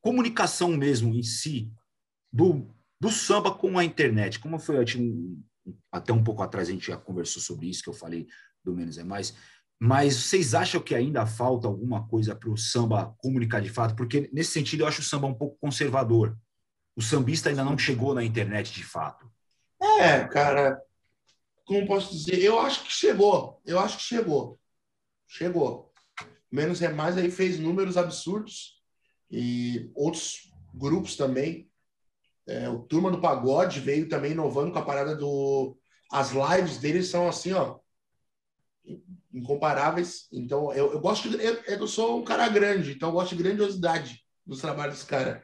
[0.00, 1.72] comunicação mesmo em si
[2.32, 4.38] do, do samba com a internet?
[4.38, 4.76] Como foi,
[5.90, 8.26] até um pouco atrás a gente já conversou sobre isso, que eu falei
[8.64, 9.34] do Menos é Mais,
[9.78, 13.94] mas vocês acham que ainda falta alguma coisa para o samba comunicar de fato?
[13.94, 16.36] Porque, nesse sentido, eu acho o samba um pouco conservador.
[16.96, 19.30] O sambista ainda não chegou na internet de fato.
[20.00, 20.80] É, cara,
[21.66, 22.42] como posso dizer?
[22.42, 23.60] Eu acho que chegou.
[23.66, 24.58] Eu acho que chegou.
[25.28, 25.92] Chegou.
[26.50, 28.82] Menos é mais aí fez números absurdos
[29.30, 31.70] e outros grupos também.
[32.46, 35.76] É, o Turma do Pagode veio também inovando com a parada do.
[36.10, 37.78] As lives deles são assim, ó
[39.36, 40.26] incomparáveis.
[40.32, 43.42] Então, eu, eu gosto de, eu, eu sou um cara grande, então eu gosto de
[43.42, 44.24] grandiosidade.
[44.44, 45.42] dos trabalhos dos caras.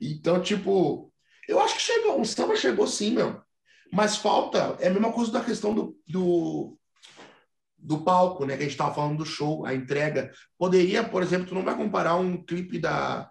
[0.00, 1.12] Então, tipo,
[1.48, 3.40] eu acho que chegou, o samba chegou sim, meu.
[3.92, 6.78] Mas falta, é a mesma coisa da questão do, do,
[7.76, 8.56] do palco, né?
[8.56, 10.32] Que a gente estava falando do show, a entrega.
[10.58, 13.30] Poderia, por exemplo, tu não vai comparar um clipe da,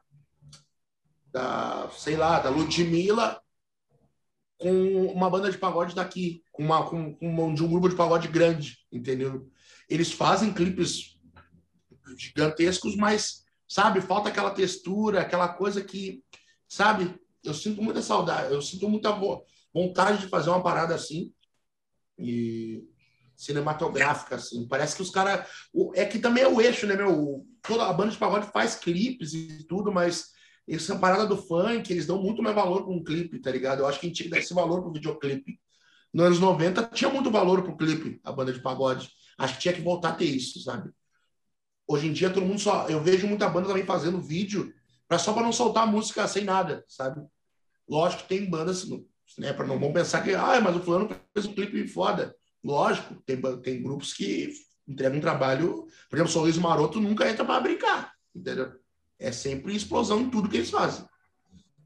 [1.31, 3.41] da sei lá, da Ludmilla
[4.57, 8.27] com uma banda de pagode daqui, com, uma, com, com de um grupo de pagode
[8.27, 9.49] grande, entendeu?
[9.89, 11.17] Eles fazem clipes
[12.15, 16.23] gigantescos, mas, sabe, falta aquela textura, aquela coisa que,
[16.67, 19.17] sabe, eu sinto muita saudade, eu sinto muita
[19.73, 21.33] vontade de fazer uma parada assim
[22.19, 22.83] e
[23.35, 24.67] cinematográfica, assim.
[24.67, 25.47] Parece que os caras.
[25.95, 27.43] É que também é o eixo, né, meu?
[27.63, 30.29] Toda a banda de pagode faz clipes e tudo, mas
[30.67, 33.79] essa parada do funk, eles dão muito mais valor para um clipe, tá ligado?
[33.79, 35.59] Eu acho que a gente tinha que dar esse valor pro videoclipe.
[36.13, 39.09] Nos anos 90 tinha muito valor pro clipe, a banda de pagode.
[39.37, 40.91] Acho que tinha que voltar a ter isso, sabe?
[41.87, 42.87] Hoje em dia todo mundo só.
[42.87, 44.73] Eu vejo muita banda também fazendo vídeo
[45.07, 47.21] para só para não soltar música sem nada, sabe?
[47.87, 48.87] Lógico que tem bandas,
[49.37, 49.51] né?
[49.53, 52.35] Para não vão pensar que, ah, mas o fulano fez um clipe foda.
[52.63, 54.53] Lógico, tem, tem grupos que
[54.87, 55.87] entregam um trabalho.
[56.09, 58.80] Por exemplo, o Sorriso Maroto nunca entra para brincar, entendeu?
[59.21, 61.05] É sempre explosão em tudo que eles fazem.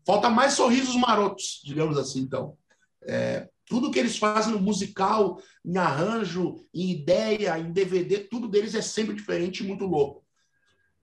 [0.06, 2.58] Falta mais sorrisos marotos, digamos assim, então.
[3.04, 8.74] É, tudo que eles fazem no musical, em arranjo, em ideia, em DVD, tudo deles
[8.74, 10.24] é sempre diferente e muito louco.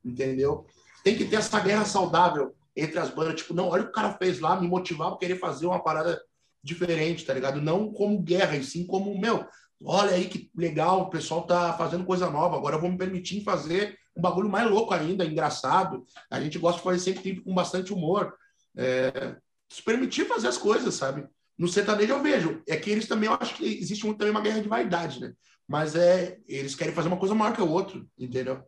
[0.03, 0.67] Entendeu?
[1.05, 3.35] Tem que ter essa guerra saudável entre as bandas.
[3.35, 5.83] Tipo, não, olha o que o cara fez lá, me motivar para querer fazer uma
[5.83, 6.19] parada
[6.65, 7.61] diferente, tá ligado?
[7.61, 9.45] Não como guerra, e sim como, meu,
[9.85, 13.45] olha aí que legal, o pessoal tá fazendo coisa nova, agora eu vou me permitir
[13.45, 16.05] fazer um bagulho mais louco ainda, engraçado.
[16.31, 18.35] A gente gosta de fazer sempre com bastante humor.
[18.77, 19.37] É,
[19.69, 21.27] se permitir fazer as coisas, sabe?
[21.59, 22.63] No sertanejo eu vejo.
[22.69, 25.33] É que eles também, eu acho que existe muito, também uma guerra de vaidade, né?
[25.67, 28.63] Mas é, eles querem fazer uma coisa maior que o outro, entendeu?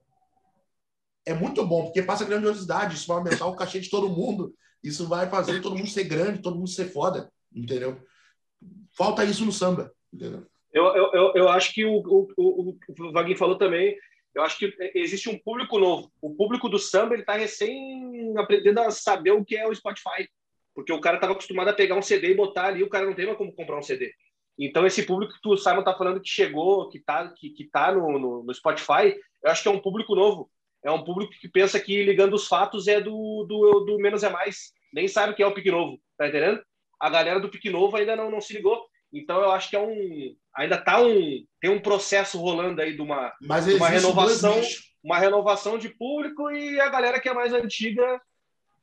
[1.26, 5.08] É muito bom, porque passa grandiosidade, isso vai aumentar o cachê de todo mundo, isso
[5.08, 8.00] vai fazer todo mundo ser grande, todo mundo ser foda, entendeu?
[8.96, 10.46] Falta isso no samba, entendeu?
[10.72, 13.96] Eu, eu, eu acho que o, o, o, o Vaguinho falou também,
[14.34, 16.10] eu acho que existe um público novo.
[16.20, 20.28] O público do samba ele está recém aprendendo a saber o que é o Spotify,
[20.74, 23.14] porque o cara estava acostumado a pegar um CD e botar ali, o cara não
[23.14, 24.12] tem mais como comprar um CD.
[24.58, 27.92] Então esse público que o Simon está falando que chegou, que está que, que tá
[27.92, 30.50] no, no, no, Spotify, eu acho que é um público novo.
[30.82, 34.28] É um público que pensa que ligando os fatos é do, do, do menos é
[34.28, 34.72] mais.
[34.92, 36.62] Nem sabe o que é o Pique Novo, tá entendendo?
[37.00, 38.84] A galera do Pique Novo ainda não, não se ligou.
[39.14, 43.00] Então eu acho que é um ainda tá um tem um processo rolando aí de
[43.00, 44.60] uma, Mas uma renovação,
[45.02, 48.20] uma renovação de público e a galera que é mais antiga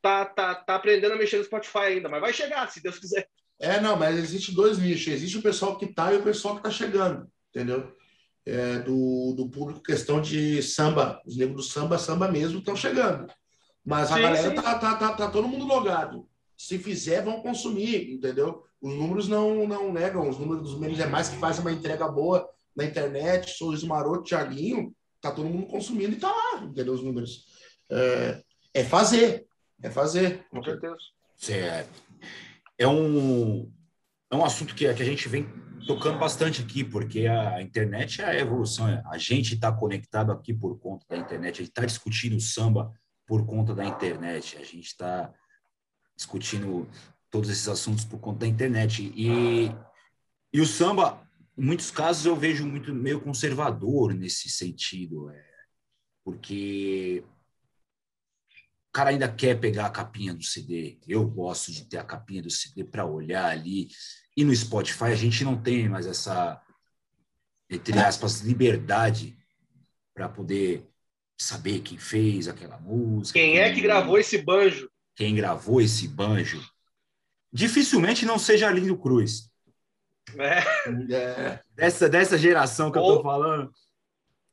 [0.02, 3.28] tá, tá, tá aprendendo a mexer no Spotify ainda, mas vai chegar, se Deus quiser.
[3.60, 5.14] É, não, mas existe dois nichos.
[5.14, 7.96] Existe o pessoal que tá e o pessoal que tá chegando, entendeu?
[8.44, 11.22] É, do, do público, questão de samba.
[11.24, 13.32] Os negros do samba, samba mesmo, estão chegando.
[13.86, 14.56] Mas a sim, galera sim.
[14.56, 16.28] Tá, tá, tá, tá todo mundo logado.
[16.62, 18.64] Se fizer, vão consumir, entendeu?
[18.80, 22.08] Os números não, não negam, os números dos memes é mais que faz uma entrega
[22.08, 26.94] boa na internet, Sorriso Maroto, Thiaguinho, tá todo mundo consumindo e tá lá, entendeu?
[26.94, 27.48] Os números.
[27.90, 28.44] É,
[28.76, 29.48] é fazer,
[29.82, 30.46] é fazer.
[30.52, 30.98] Com certeza.
[31.50, 31.88] É,
[32.78, 33.68] é, um,
[34.30, 35.50] é um assunto que, que a gente vem
[35.88, 38.86] tocando bastante aqui, porque a internet é a evolução.
[39.12, 42.94] A gente está conectado aqui por conta da internet, a gente está discutindo samba
[43.26, 45.34] por conta da internet, a gente está
[46.22, 46.88] discutindo
[47.32, 49.12] todos esses assuntos por conta da internet.
[49.16, 49.72] E,
[50.54, 55.44] e o samba, em muitos casos, eu vejo muito meio conservador nesse sentido, é,
[56.24, 57.24] porque
[58.90, 61.00] o cara ainda quer pegar a capinha do CD.
[61.08, 63.88] Eu gosto de ter a capinha do CD para olhar ali.
[64.38, 66.62] E no Spotify a gente não tem mais essa,
[67.70, 69.38] entre aspas, liberdade
[70.14, 70.88] para poder
[71.40, 73.40] saber quem fez aquela música.
[73.40, 74.91] Quem, quem é que gravou esse banjo?
[75.22, 76.60] Quem gravou esse banjo?
[77.54, 79.52] dificilmente não seja Arlindo Cruz.
[80.36, 80.60] É.
[81.14, 81.64] é.
[81.76, 83.08] Dessa, dessa geração que Ou...
[83.08, 83.72] eu tô falando,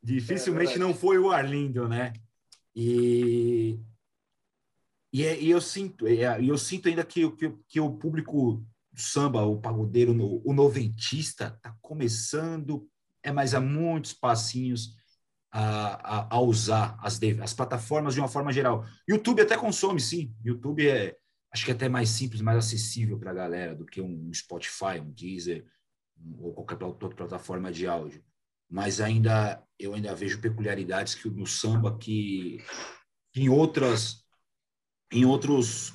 [0.03, 2.13] dificilmente é não foi o Arlindo, né?
[2.77, 3.81] E,
[5.11, 8.63] e, é, e eu sinto, e é, eu sinto ainda que, que, que o público
[8.93, 10.15] do samba, o pagodeiro,
[10.45, 12.87] o noventista, está começando,
[13.23, 14.98] é mais há muitos passinhos
[15.51, 18.85] a, a, a usar as, as plataformas de uma forma geral.
[19.09, 20.35] YouTube até consome, sim.
[20.45, 21.17] YouTube é,
[21.53, 25.01] acho que é até mais simples, mais acessível para a galera do que um Spotify,
[25.01, 25.65] um Deezer
[26.39, 28.23] ou qualquer outra plataforma de áudio.
[28.71, 32.63] Mas ainda eu ainda vejo peculiaridades que no samba que,
[33.35, 34.25] em outras
[35.11, 35.95] em outros,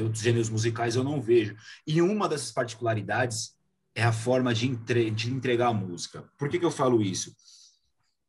[0.00, 1.56] outros gêneros musicais eu não vejo.
[1.86, 3.56] E uma dessas particularidades
[3.94, 6.24] é a forma de, entre, de entregar a música.
[6.38, 7.34] Por que, que eu falo isso?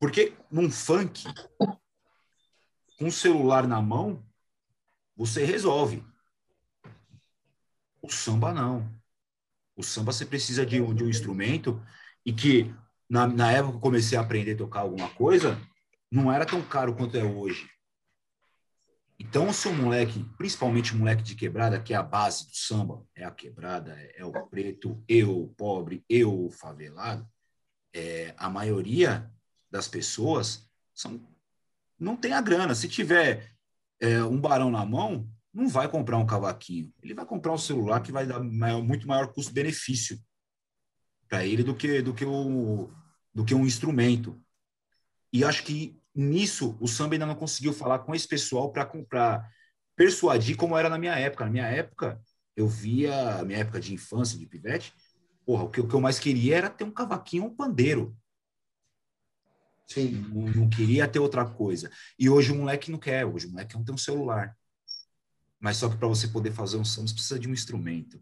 [0.04, 1.24] Porque num funk,
[3.00, 4.22] com o celular na mão,
[5.16, 6.04] você resolve.
[8.02, 8.94] O samba não.
[9.78, 11.82] O samba você precisa de um, de um instrumento
[12.26, 12.76] e que
[13.10, 15.58] na, na época que eu comecei a aprender a tocar alguma coisa,
[16.12, 17.70] não era tão caro quanto é hoje.
[19.18, 23.24] Então, o moleque, principalmente o moleque de quebrada, que é a base do samba, é
[23.24, 27.26] a quebrada, é o preto, eu, o pobre, eu, o favelado,
[27.94, 29.32] é, a maioria
[29.74, 31.20] das pessoas são,
[32.00, 32.76] não tem a grana.
[32.76, 33.52] Se tiver
[34.00, 36.94] é, um barão na mão, não vai comprar um cavaquinho.
[37.02, 40.20] Ele vai comprar um celular que vai dar maior, muito maior custo-benefício
[41.28, 42.92] para ele do que, do, que o,
[43.34, 44.40] do que um instrumento.
[45.32, 49.50] E acho que nisso o samba ainda não conseguiu falar com esse pessoal para comprar,
[49.96, 51.46] persuadir como era na minha época.
[51.46, 52.22] Na minha época,
[52.56, 54.94] eu via, minha época de infância, de pivete,
[55.44, 58.16] porra, o que, o que eu mais queria era ter um cavaquinho, um pandeiro.
[59.88, 60.12] Sim.
[60.34, 61.90] Não, não, queria ter outra coisa.
[62.18, 64.56] E hoje o moleque não quer, hoje o moleque não tem um celular.
[65.60, 68.22] Mas só que para você poder fazer um samba, você precisa de um instrumento.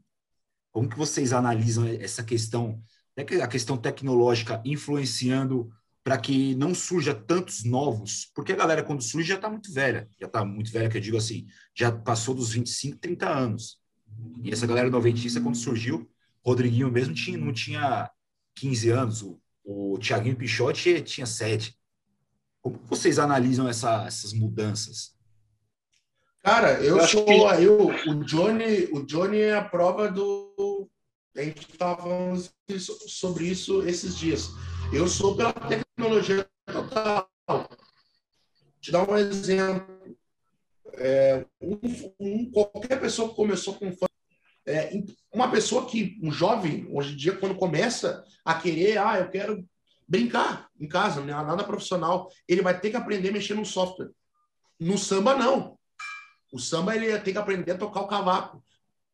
[0.72, 2.82] Como que vocês analisam essa questão,
[3.18, 5.72] a questão tecnológica influenciando
[6.03, 8.32] para que não surja tantos novos?
[8.36, 10.07] Porque a galera, quando surge, já está muito velha.
[10.20, 13.80] Já está muito velha, que eu digo assim, já passou dos 25, 30 anos.
[14.43, 16.09] E essa galera noventista, quando surgiu,
[16.45, 18.09] Rodriguinho mesmo tinha, não tinha
[18.55, 21.78] 15 anos, o, o Thiaguinho Pichotti tinha 7.
[22.62, 25.16] Como vocês analisam essa, essas mudanças?
[26.43, 27.32] Cara, eu, eu sou que...
[27.32, 30.89] eu, o Johnny, o Johnny é a prova do
[31.36, 32.43] a gente estava falando
[33.07, 34.49] sobre isso esses dias.
[34.93, 37.30] Eu sou pela tecnologia total.
[38.82, 40.18] Te dar um exemplo.
[40.95, 41.80] É, um,
[42.20, 44.07] um, qualquer pessoa que começou com fã,
[44.68, 44.91] é,
[45.34, 49.66] uma pessoa que, um jovem, hoje em dia, quando começa a querer, ah, eu quero
[50.07, 54.09] brincar em casa, é nada profissional, ele vai ter que aprender a mexer no software.
[54.80, 55.78] No samba, não.
[56.51, 58.64] O samba, ele tem que aprender a tocar o cavaco.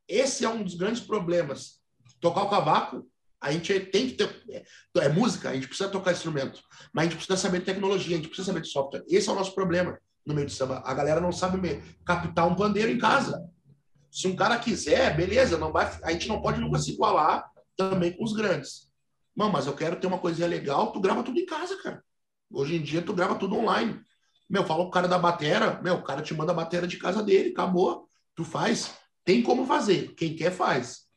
[0.08, 1.82] Esse é um dos grandes problemas.
[2.20, 3.08] Tocar o cavaco,
[3.40, 4.44] a gente tem que ter.
[4.50, 4.66] É,
[5.06, 6.62] é música, a gente precisa tocar instrumento.
[6.92, 9.04] Mas a gente precisa saber de tecnologia, a gente precisa saber de software.
[9.08, 10.82] Esse é o nosso problema no meio de samba.
[10.84, 13.48] A galera não sabe captar um pandeiro em casa.
[14.12, 18.12] Se um cara quiser, beleza, não vai, a gente não pode nunca se igualar também
[18.12, 18.88] com os grandes.
[19.36, 22.04] Não, mas eu quero ter uma coisinha legal, tu grava tudo em casa, cara.
[22.50, 24.02] Hoje em dia tu grava tudo online.
[24.50, 26.98] Meu, fala com o cara da batera, meu, o cara te manda a batera de
[26.98, 28.08] casa dele, acabou.
[28.36, 28.96] Tu faz.
[29.24, 30.16] Tem como fazer.
[30.16, 31.08] Quem quer faz.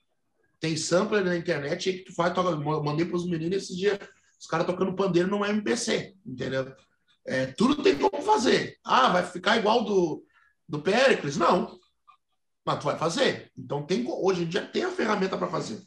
[0.58, 3.98] Tem sampler na internet aí que tu faz, toca, mandei para os meninos esses dias,
[4.38, 6.74] os caras tocando pandeiro no MPC, entendeu?
[7.26, 8.78] É, tudo tem como fazer.
[8.84, 10.22] Ah, vai ficar igual do,
[10.68, 11.38] do Pericles?
[11.38, 11.79] Não.
[12.64, 13.50] Mas tu vai fazer.
[13.56, 15.82] Então, tem, hoje em dia tem a ferramenta para fazer.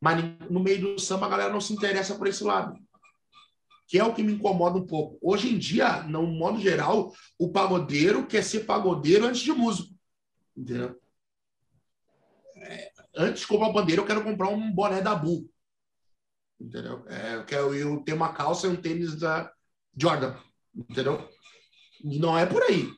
[0.00, 2.78] Mas no meio do samba, a galera não se interessa por esse lado.
[3.86, 5.18] Que é o que me incomoda um pouco.
[5.20, 9.94] Hoje em dia, no modo geral, o pagodeiro quer ser pagodeiro antes de músico.
[10.56, 11.00] Entendeu?
[12.56, 15.50] É, antes de comprar o bandeira, eu quero comprar um boné da Bull.
[16.60, 17.04] Entendeu?
[17.08, 19.50] É, eu quero eu ter uma calça e um tênis da
[19.96, 20.36] Jordan.
[20.74, 21.28] Entendeu?
[22.04, 22.88] Não é por aí.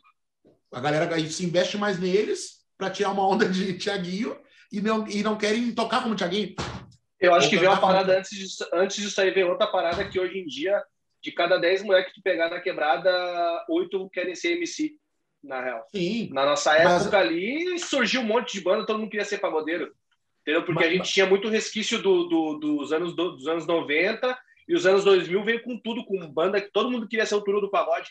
[0.73, 4.35] A galera se investe mais neles para tirar uma onda de Thiaguinho
[4.73, 6.55] e não, e não querem tocar como Thiaguinho.
[7.21, 10.19] Eu acho que veio uma parada antes de, antes disso aí, veio outra parada que
[10.19, 10.83] hoje em dia,
[11.23, 13.13] de cada 10 moleques que pegar na quebrada,
[13.69, 14.95] oito querem ser MC,
[15.45, 15.87] na real.
[15.95, 16.31] Sim.
[16.33, 17.15] Na nossa época mas...
[17.15, 19.93] ali, surgiu um monte de banda, todo mundo queria ser pagodeiro.
[20.41, 20.65] Entendeu?
[20.65, 24.39] Porque mas, a gente tinha muito resquício do, do, dos, anos, do, dos anos 90
[24.67, 27.43] e os anos 2000 veio com tudo, com banda que todo mundo queria ser o
[27.43, 28.09] turno do pagode.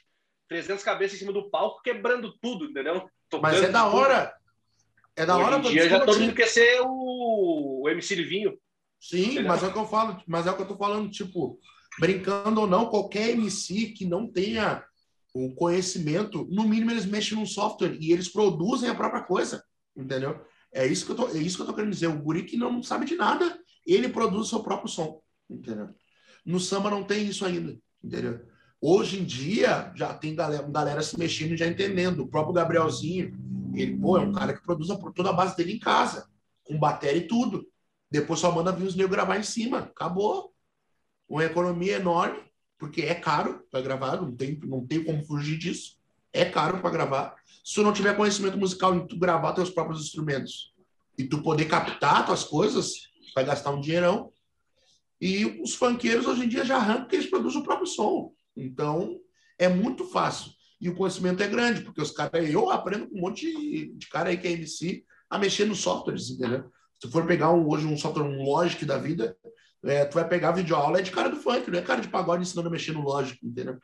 [0.48, 3.10] 300 cabeças em cima do palco, quebrando tudo, entendeu?
[3.30, 4.36] Tocando mas é da hora.
[5.20, 5.58] É da Hoje hora.
[5.58, 8.58] Em dia já todo mundo quer ser o, o MC Livinho.
[9.02, 9.48] Sim, entendeu?
[9.48, 10.24] mas é o que eu falo.
[10.26, 11.60] Mas é o que eu tô falando, tipo,
[12.00, 14.82] brincando ou não, qualquer MC que não tenha
[15.34, 19.62] o conhecimento, no mínimo eles mexem num software e eles produzem a própria coisa,
[19.96, 20.40] entendeu?
[20.74, 22.08] É isso que eu tô, é isso que eu tô querendo dizer.
[22.08, 25.90] O guri que não sabe de nada, ele produz o seu próprio som, entendeu?
[26.46, 28.40] No samba não tem isso ainda, entendeu?
[28.82, 32.22] Hoje em dia já tem galera, galera se mexendo já entendendo.
[32.22, 33.38] O próprio Gabrielzinho,
[33.82, 36.30] ele, pô, é um cara que produz toda a base dele em casa,
[36.64, 37.68] com bateria e tudo.
[38.12, 39.80] Depois só manda vir os negros gravar em cima.
[39.80, 40.54] Acabou.
[41.28, 42.40] Uma economia enorme,
[42.78, 46.00] porque é caro para gravar, não tem, não tem como fugir disso.
[46.34, 47.36] É caro para gravar
[47.70, 50.74] se tu não tiver conhecimento musical em tu gravar teus próprios instrumentos
[51.16, 52.94] e tu poder captar tuas coisas,
[53.36, 54.32] vai gastar um dinheirão.
[55.22, 58.34] E os funkeiros hoje em dia já arrancam porque eles produzem o próprio som.
[58.58, 59.20] Então,
[59.58, 60.52] é muito fácil.
[60.80, 63.46] E o conhecimento é grande, porque os caras, eu aprendo com um monte
[63.98, 66.64] de, cara aí que é MC a mexer nos softwares, entendeu?
[67.00, 69.38] Se tu for pegar um, hoje um software, um Logic da vida,
[69.84, 72.10] é, tu vai pegar vídeo aula é de cara do funk, não é cara de
[72.10, 73.78] pagode ensinando a mexer no Logic, entendeu?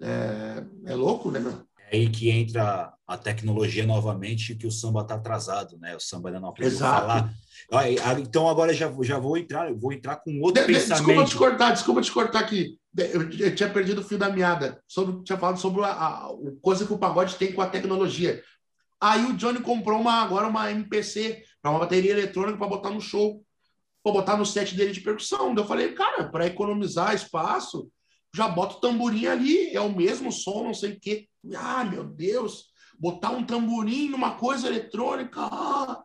[0.00, 1.67] É, é louco, né, meu?
[1.90, 5.96] É aí que entra a tecnologia novamente, que o samba está atrasado, né?
[5.96, 6.94] O samba ainda não aprendeu Exato.
[6.94, 7.00] a
[7.70, 8.20] falar.
[8.20, 11.06] Então agora já, já vou entrar, vou entrar com outro de, pensamento.
[11.06, 12.78] Desculpa te cortar, desculpa te cortar aqui.
[12.96, 14.82] Eu, eu tinha perdido o fio da meada.
[14.86, 16.30] Sobre, tinha falado sobre a, a,
[16.60, 18.42] coisa que o pagode tem com a tecnologia.
[19.00, 23.42] Aí o Johnny comprou uma, agora uma MPC, uma bateria eletrônica para botar no show,
[24.02, 25.54] para botar no set dele de percussão.
[25.54, 27.88] eu falei, cara, para economizar espaço,
[28.34, 31.27] já bota o tamborim ali, é o mesmo som, não sei o quê.
[31.56, 32.66] Ah, meu Deus,
[32.98, 35.40] botar um tamborim numa coisa eletrônica.
[35.40, 36.02] Ah,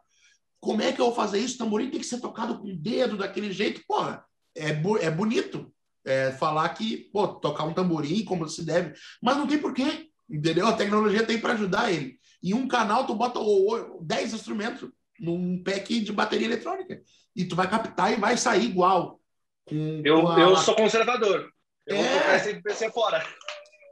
[0.59, 1.55] como é que eu vou fazer isso?
[1.55, 3.81] O tamborim tem que ser tocado com o dedo daquele jeito.
[3.88, 4.23] Porra,
[4.55, 4.69] é,
[5.01, 5.73] é bonito
[6.05, 10.67] é, falar que, pô, tocar um tamborim como se deve, mas não tem porquê, entendeu?
[10.67, 12.17] A tecnologia tem para ajudar ele.
[12.41, 13.39] E um canal, tu bota
[14.01, 17.01] 10 instrumentos num pack de bateria eletrônica.
[17.36, 19.19] E tu vai captar e vai sair igual.
[19.69, 20.39] eu, a...
[20.39, 21.49] eu sou conservador.
[21.88, 22.03] Eu é...
[22.03, 23.25] vou tocar esse PC fora.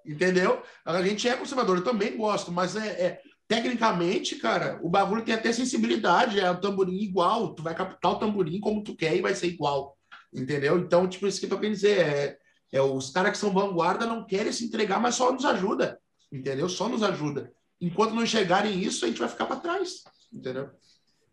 [0.06, 0.62] Entendeu?
[0.86, 5.36] A gente é conservador, eu também gosto, mas é, é, tecnicamente, cara, o bagulho tem
[5.36, 9.22] até sensibilidade, é o tamborim igual, tu vai captar o tamborim como tu quer e
[9.22, 9.97] vai ser igual.
[10.34, 10.80] Entendeu?
[10.80, 12.38] Então, tipo, isso que eu tô querendo dizer é,
[12.72, 15.99] é os caras que são vanguarda não querem se entregar, mas só nos ajuda.
[16.32, 16.70] Entendeu?
[16.70, 17.52] Só nos ajuda.
[17.80, 20.04] Enquanto não chegarem isso, a gente vai ficar para trás.
[20.32, 20.70] Entendeu?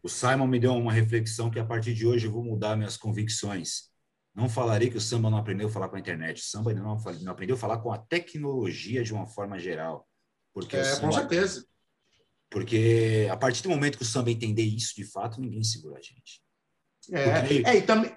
[0.02, 2.96] O Simon me deu uma reflexão que a partir de hoje eu vou mudar minhas
[2.96, 3.87] convicções.
[4.38, 6.40] Não falarei que o samba não aprendeu a falar com a internet.
[6.40, 10.08] O samba não, não aprendeu a falar com a tecnologia de uma forma geral.
[10.54, 11.66] Porque é, samba, com certeza.
[12.48, 16.00] Porque a partir do momento que o samba entender isso de fato, ninguém segura a
[16.00, 16.40] gente.
[17.10, 17.62] É, porque...
[17.66, 18.16] é e também,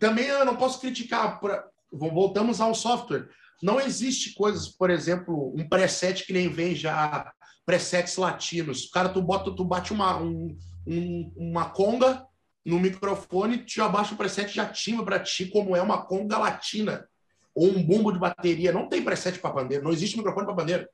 [0.00, 1.38] também eu não posso criticar.
[1.38, 3.28] Pra, voltamos ao software.
[3.62, 7.30] Não existe coisas, por exemplo, um preset que nem vem já
[7.66, 8.88] presets latinos.
[8.88, 10.56] Cara, tu bota, tu bate uma, um,
[10.86, 12.26] um, uma conga
[12.66, 16.36] no microfone, tu já baixa o preset já timba para ti como é uma conga
[16.36, 17.08] latina
[17.54, 18.72] ou um bumbo de bateria.
[18.72, 20.88] Não tem preset para pandeiro, não existe microfone para pandeiro.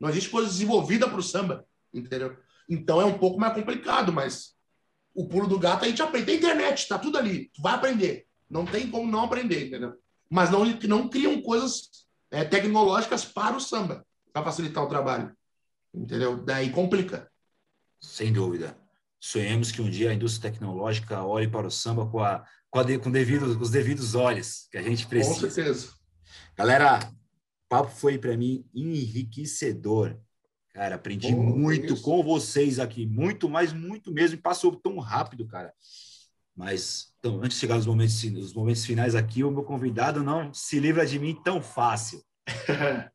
[0.00, 2.34] Não existe coisa desenvolvida para o samba, entendeu?
[2.66, 4.54] Então é um pouco mais complicado, mas
[5.14, 6.24] o pulo do gato a gente aprende.
[6.24, 8.26] Tem internet, tá tudo ali, tu vai aprender.
[8.48, 9.94] Não tem como não aprender, entendeu?
[10.30, 15.36] Mas não, não criam coisas é, tecnológicas para o samba, para facilitar o trabalho.
[15.92, 16.42] Entendeu?
[16.42, 17.30] Daí complica.
[18.00, 18.81] Sem dúvida
[19.22, 22.98] sonhemos que um dia a indústria tecnológica olhe para o samba com, a, com, a,
[22.98, 25.46] com devido, os devidos olhos que a gente precisa.
[25.46, 25.92] Com certeza.
[26.56, 30.18] Galera, o papo foi para mim enriquecedor.
[30.74, 35.72] Cara, aprendi muito com vocês aqui, muito, mas muito mesmo, passou tão rápido, cara.
[36.56, 40.52] Mas então, antes de chegar nos momentos, nos momentos finais aqui, o meu convidado não
[40.52, 42.20] se livra de mim tão fácil.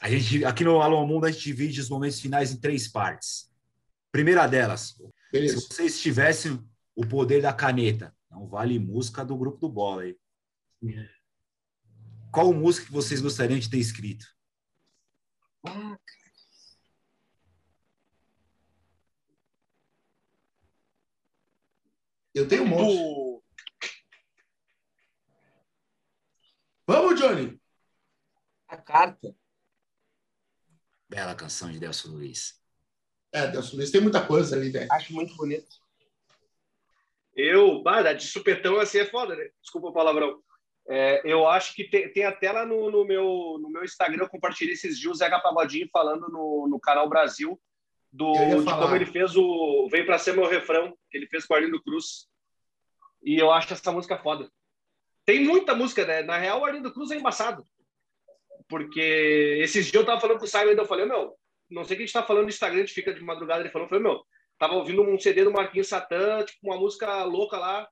[0.00, 3.50] a gente aqui no Alô Mundo a gente divide os momentos finais em três partes.
[4.10, 4.94] Primeira delas,
[5.30, 5.60] Beleza.
[5.60, 10.18] Se vocês tivessem o poder da caneta, não vale música do grupo do Bola aí.
[12.32, 14.26] Qual música que vocês gostariam de ter escrito?
[22.34, 23.44] Eu tenho um monte.
[26.86, 27.60] Vamos, Johnny!
[28.68, 29.34] A carta.
[31.08, 32.62] Bela canção de Delcio Luiz.
[33.32, 34.90] É, Deus Luiz tem muita coisa ali, velho.
[34.90, 35.68] Acho muito bonito.
[37.36, 39.48] Eu, bah, de supetão assim é foda, né?
[39.62, 40.42] Desculpa o palavrão.
[40.88, 44.28] É, eu acho que tem, tem até lá no, no, meu, no meu Instagram, eu
[44.28, 47.60] compartilhei esses dias o Zeca Pagodinho falando no, no canal Brasil
[48.12, 51.54] do, de como ele fez o Vem Pra Ser Meu Refrão, que ele fez com
[51.54, 52.26] o Arlindo Cruz.
[53.22, 54.50] E eu acho essa música foda.
[55.24, 56.22] Tem muita música, né?
[56.22, 57.62] Na real, o Arlindo Cruz é embaçado.
[58.66, 61.36] Porque esses dias eu tava falando com o Simon e eu falei, meu,
[61.70, 63.60] não sei o que a gente tá falando no Instagram, a gente fica de madrugada,
[63.60, 64.22] ele falou, foi meu,
[64.58, 67.88] tava ouvindo um CD do Marquinhos Satã, tipo, uma música louca lá,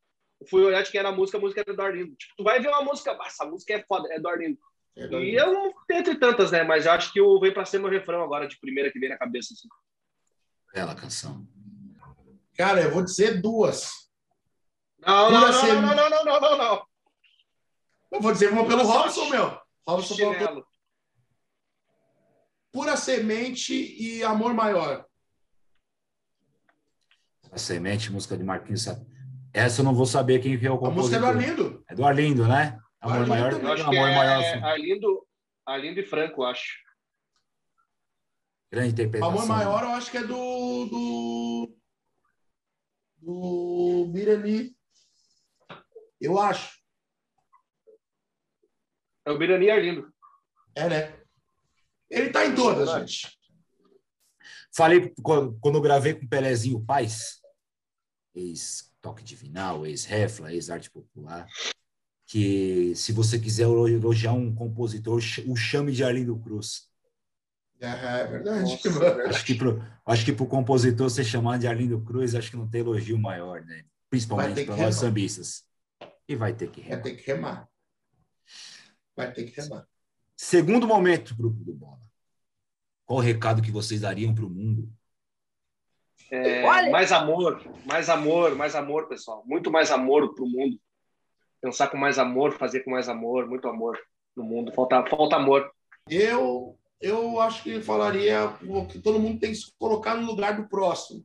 [0.48, 2.14] fui olhar de quem era a música, a música era do Arlindo.
[2.16, 4.58] Tipo, tu vai ver uma música, essa música é foda, é do Arlindo.
[4.96, 7.64] É do e eu não entre tantas, né, mas eu acho que o Vem Pra
[7.64, 9.68] Ser meu refrão agora, de primeira que vem na cabeça, assim.
[10.74, 11.46] Bela canção.
[12.56, 13.90] Cara, eu vou dizer duas.
[14.98, 15.74] Não, não, não, ser...
[15.74, 16.86] não, não, não, não, não, não,
[18.10, 19.60] Eu vou dizer uma pelo Robson, meu.
[19.86, 20.66] Robson falou
[22.76, 25.06] Pura Semente e Amor Maior.
[27.50, 28.86] A Semente, música de Marquinhos
[29.50, 30.90] Essa eu não vou saber quem é o compositor.
[30.90, 31.84] A música é do Arlindo.
[31.88, 32.78] É do Arlindo, né?
[33.00, 33.52] Amor Arlindo Maior.
[33.52, 34.44] Eu acho Amor é Maior.
[34.44, 34.62] Assim.
[34.62, 35.26] Arlindo,
[35.64, 36.76] Arlindo e Franco, acho.
[38.70, 39.34] Grande interpretação.
[39.34, 40.84] Amor Maior eu acho que é do...
[40.84, 41.76] do...
[43.22, 44.76] do Birani.
[46.20, 46.78] Eu acho.
[49.24, 50.12] É o Birani e Arlindo.
[50.74, 51.25] É, né?
[52.10, 53.36] Ele está em todas, gente.
[54.74, 57.40] Falei quando eu gravei com o Pelezinho Paz,
[58.34, 61.46] ex-Toque Divinal, ex-Refla, ex-Arte Popular,
[62.26, 66.90] que se você quiser elogiar um compositor, o chame de Arlindo Cruz.
[67.80, 68.60] É, é verdade.
[68.62, 72.56] Nossa, acho que pro, acho que pro compositor ser chamado de Arlindo Cruz, acho que
[72.56, 73.84] não tem elogio maior, né?
[74.10, 75.64] Principalmente para nós sambistas.
[76.28, 76.96] E vai ter que remar.
[76.96, 77.68] Vai ter que remar.
[79.16, 79.86] Vai ter que remar.
[80.36, 81.98] Segundo momento, grupo do Bola.
[83.06, 84.92] Qual o recado que vocês dariam para o mundo?
[86.30, 89.42] É, mais amor, mais amor, mais amor, pessoal.
[89.46, 90.78] Muito mais amor para o mundo.
[91.60, 93.98] Pensar com mais amor, fazer com mais amor, muito amor
[94.36, 94.72] no mundo.
[94.72, 95.70] Falta, falta amor.
[96.08, 98.52] Eu, eu acho que falaria
[98.90, 101.24] que todo mundo tem que se colocar no lugar do próximo.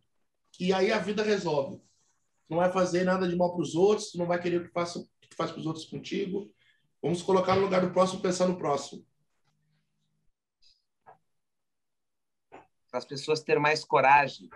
[0.51, 1.81] Que aí a vida resolve.
[2.47, 5.03] Não vai fazer nada de mal para os outros, não vai querer o que faça
[5.21, 6.51] que faz para os outros contigo.
[7.01, 9.05] Vamos colocar no lugar do próximo, pensar no próximo.
[12.89, 14.49] Para as pessoas terem mais coragem.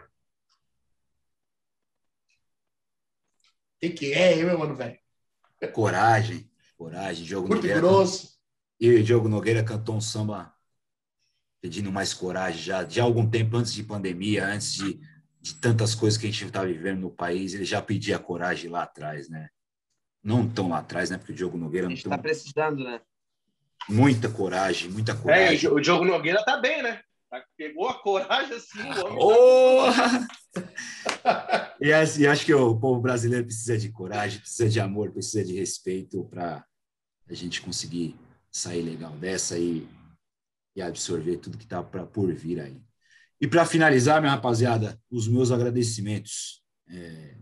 [3.83, 4.99] O que, é, hein, meu mano, velho?
[5.73, 7.23] Coragem, coragem.
[7.23, 7.79] Diogo Muito Nogueira.
[7.79, 8.37] grosso.
[8.79, 10.53] E o Diogo Nogueira cantou um samba
[11.61, 14.99] pedindo mais coragem já de algum tempo antes de pandemia, antes de,
[15.41, 17.53] de tantas coisas que a gente está vivendo no país.
[17.53, 19.49] Ele já pedia coragem lá atrás, né?
[20.25, 21.19] Não tão lá atrás, né?
[21.19, 22.19] Porque o Diogo Nogueira não está tão...
[22.19, 22.99] precisando, né?
[23.87, 25.69] Muita coragem, muita é, coragem.
[25.69, 26.99] É, o Diogo Nogueira tá bem, né?
[27.29, 29.19] Tá, pegou a coragem assim, o homem.
[29.21, 29.83] Oh!
[31.21, 31.75] Tá...
[31.79, 35.53] e, e acho que o povo brasileiro precisa de coragem, precisa de amor, precisa de
[35.53, 36.65] respeito para
[37.29, 38.15] a gente conseguir
[38.51, 39.87] sair legal dessa e,
[40.75, 42.81] e absorver tudo que está por vir aí.
[43.39, 46.63] E para finalizar, minha rapaziada, os meus agradecimentos.
[46.89, 47.35] É,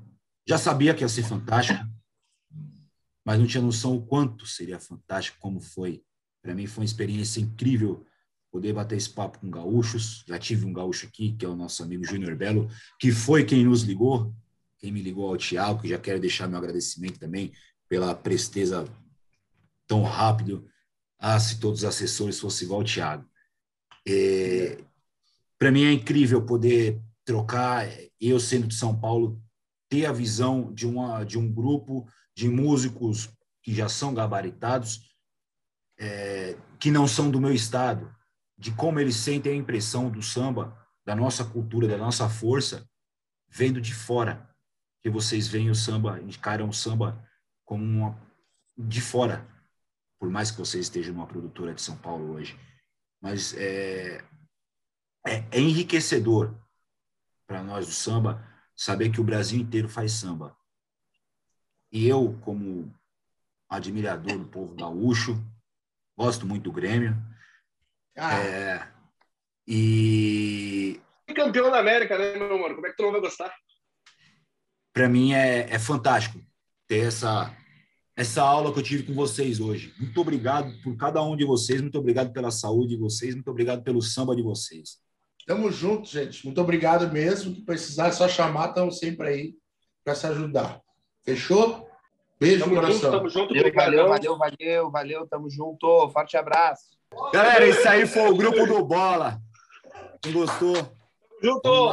[0.46, 1.80] já sabia que ia ser fantástico
[3.26, 6.04] mas não tinha noção o quanto seria fantástico, como foi.
[6.42, 8.06] Para mim foi uma experiência incrível
[8.52, 10.24] poder bater esse papo com gaúchos.
[10.28, 12.70] Já tive um gaúcho aqui, que é o nosso amigo Júnior Belo,
[13.00, 14.34] que foi quem nos ligou,
[14.78, 17.52] quem me ligou ao Tiago, que já quero deixar meu agradecimento também
[17.90, 18.86] pela presteza
[19.88, 20.68] tão rápido.
[21.18, 23.26] Ah, se todos os assessores fossem igual ao Tiago.
[24.06, 24.84] É,
[25.58, 27.88] Para mim é incrível poder trocar,
[28.20, 29.42] eu sendo de São Paulo,
[29.90, 32.06] ter a visão de, uma, de um grupo
[32.36, 33.30] de músicos
[33.62, 35.10] que já são gabaritados,
[35.98, 38.14] é, que não são do meu estado,
[38.58, 42.88] de como eles sentem a impressão do samba, da nossa cultura, da nossa força,
[43.48, 44.50] vendo de fora.
[45.02, 47.22] Que vocês veem o samba, encaram o samba
[47.66, 48.18] como uma,
[48.78, 49.48] de fora,
[50.18, 52.58] por mais que vocês estejam numa produtora de São Paulo hoje.
[53.22, 54.24] Mas é,
[55.26, 56.56] é, é enriquecedor
[57.46, 60.58] para nós do samba saber que o Brasil inteiro faz samba
[61.94, 62.92] eu, como
[63.70, 65.40] admirador do povo gaúcho,
[66.18, 67.16] gosto muito do Grêmio.
[68.18, 68.40] Ah.
[68.40, 68.88] É,
[69.68, 71.00] e.
[71.36, 72.76] Campeão da América, né, meu amor?
[72.76, 73.54] Como é que tu não vai gostar?
[74.94, 76.40] Para mim é, é fantástico
[76.88, 77.56] ter essa,
[78.16, 79.94] essa aula que eu tive com vocês hoje.
[80.00, 83.84] Muito obrigado por cada um de vocês, muito obrigado pela saúde de vocês, muito obrigado
[83.84, 85.00] pelo samba de vocês.
[85.48, 86.46] Tamo junto, gente.
[86.46, 87.54] Muito obrigado mesmo.
[87.54, 89.56] Que precisar, é só chamar, estamos sempre aí
[90.04, 90.80] para se ajudar.
[91.24, 91.88] Fechou?
[92.40, 93.00] Beijo tamo coração.
[93.00, 96.10] Junto, tamo junto, valeu, valeu, valeu, valeu, valeu, tamo junto.
[96.10, 96.98] Forte abraço.
[97.34, 99.40] Galera, isso aí foi o grupo do Bola.
[100.22, 100.76] Quem gostou?
[101.42, 101.90] Junto.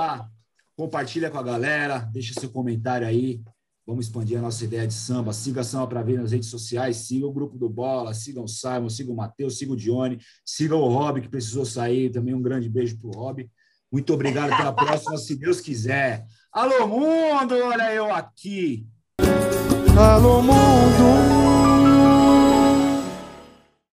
[0.76, 3.40] Compartilha com a galera, deixa seu comentário aí.
[3.86, 5.32] Vamos expandir a nossa ideia de samba.
[5.32, 6.96] Siga a Samba para Ver nas redes sociais.
[6.98, 8.14] Siga o grupo do Bola.
[8.14, 8.88] Siga o Simon.
[8.88, 9.58] Siga o Matheus.
[9.58, 10.20] Siga o Dione.
[10.44, 12.08] Siga o Rob, que precisou sair.
[12.08, 13.50] Também um grande beijo para o Rob.
[13.90, 14.52] Muito obrigado.
[14.52, 16.24] Até a próxima, se Deus quiser.
[16.52, 17.56] Alô, mundo!
[17.64, 18.86] Olha eu aqui.
[19.96, 21.59] Alô mundo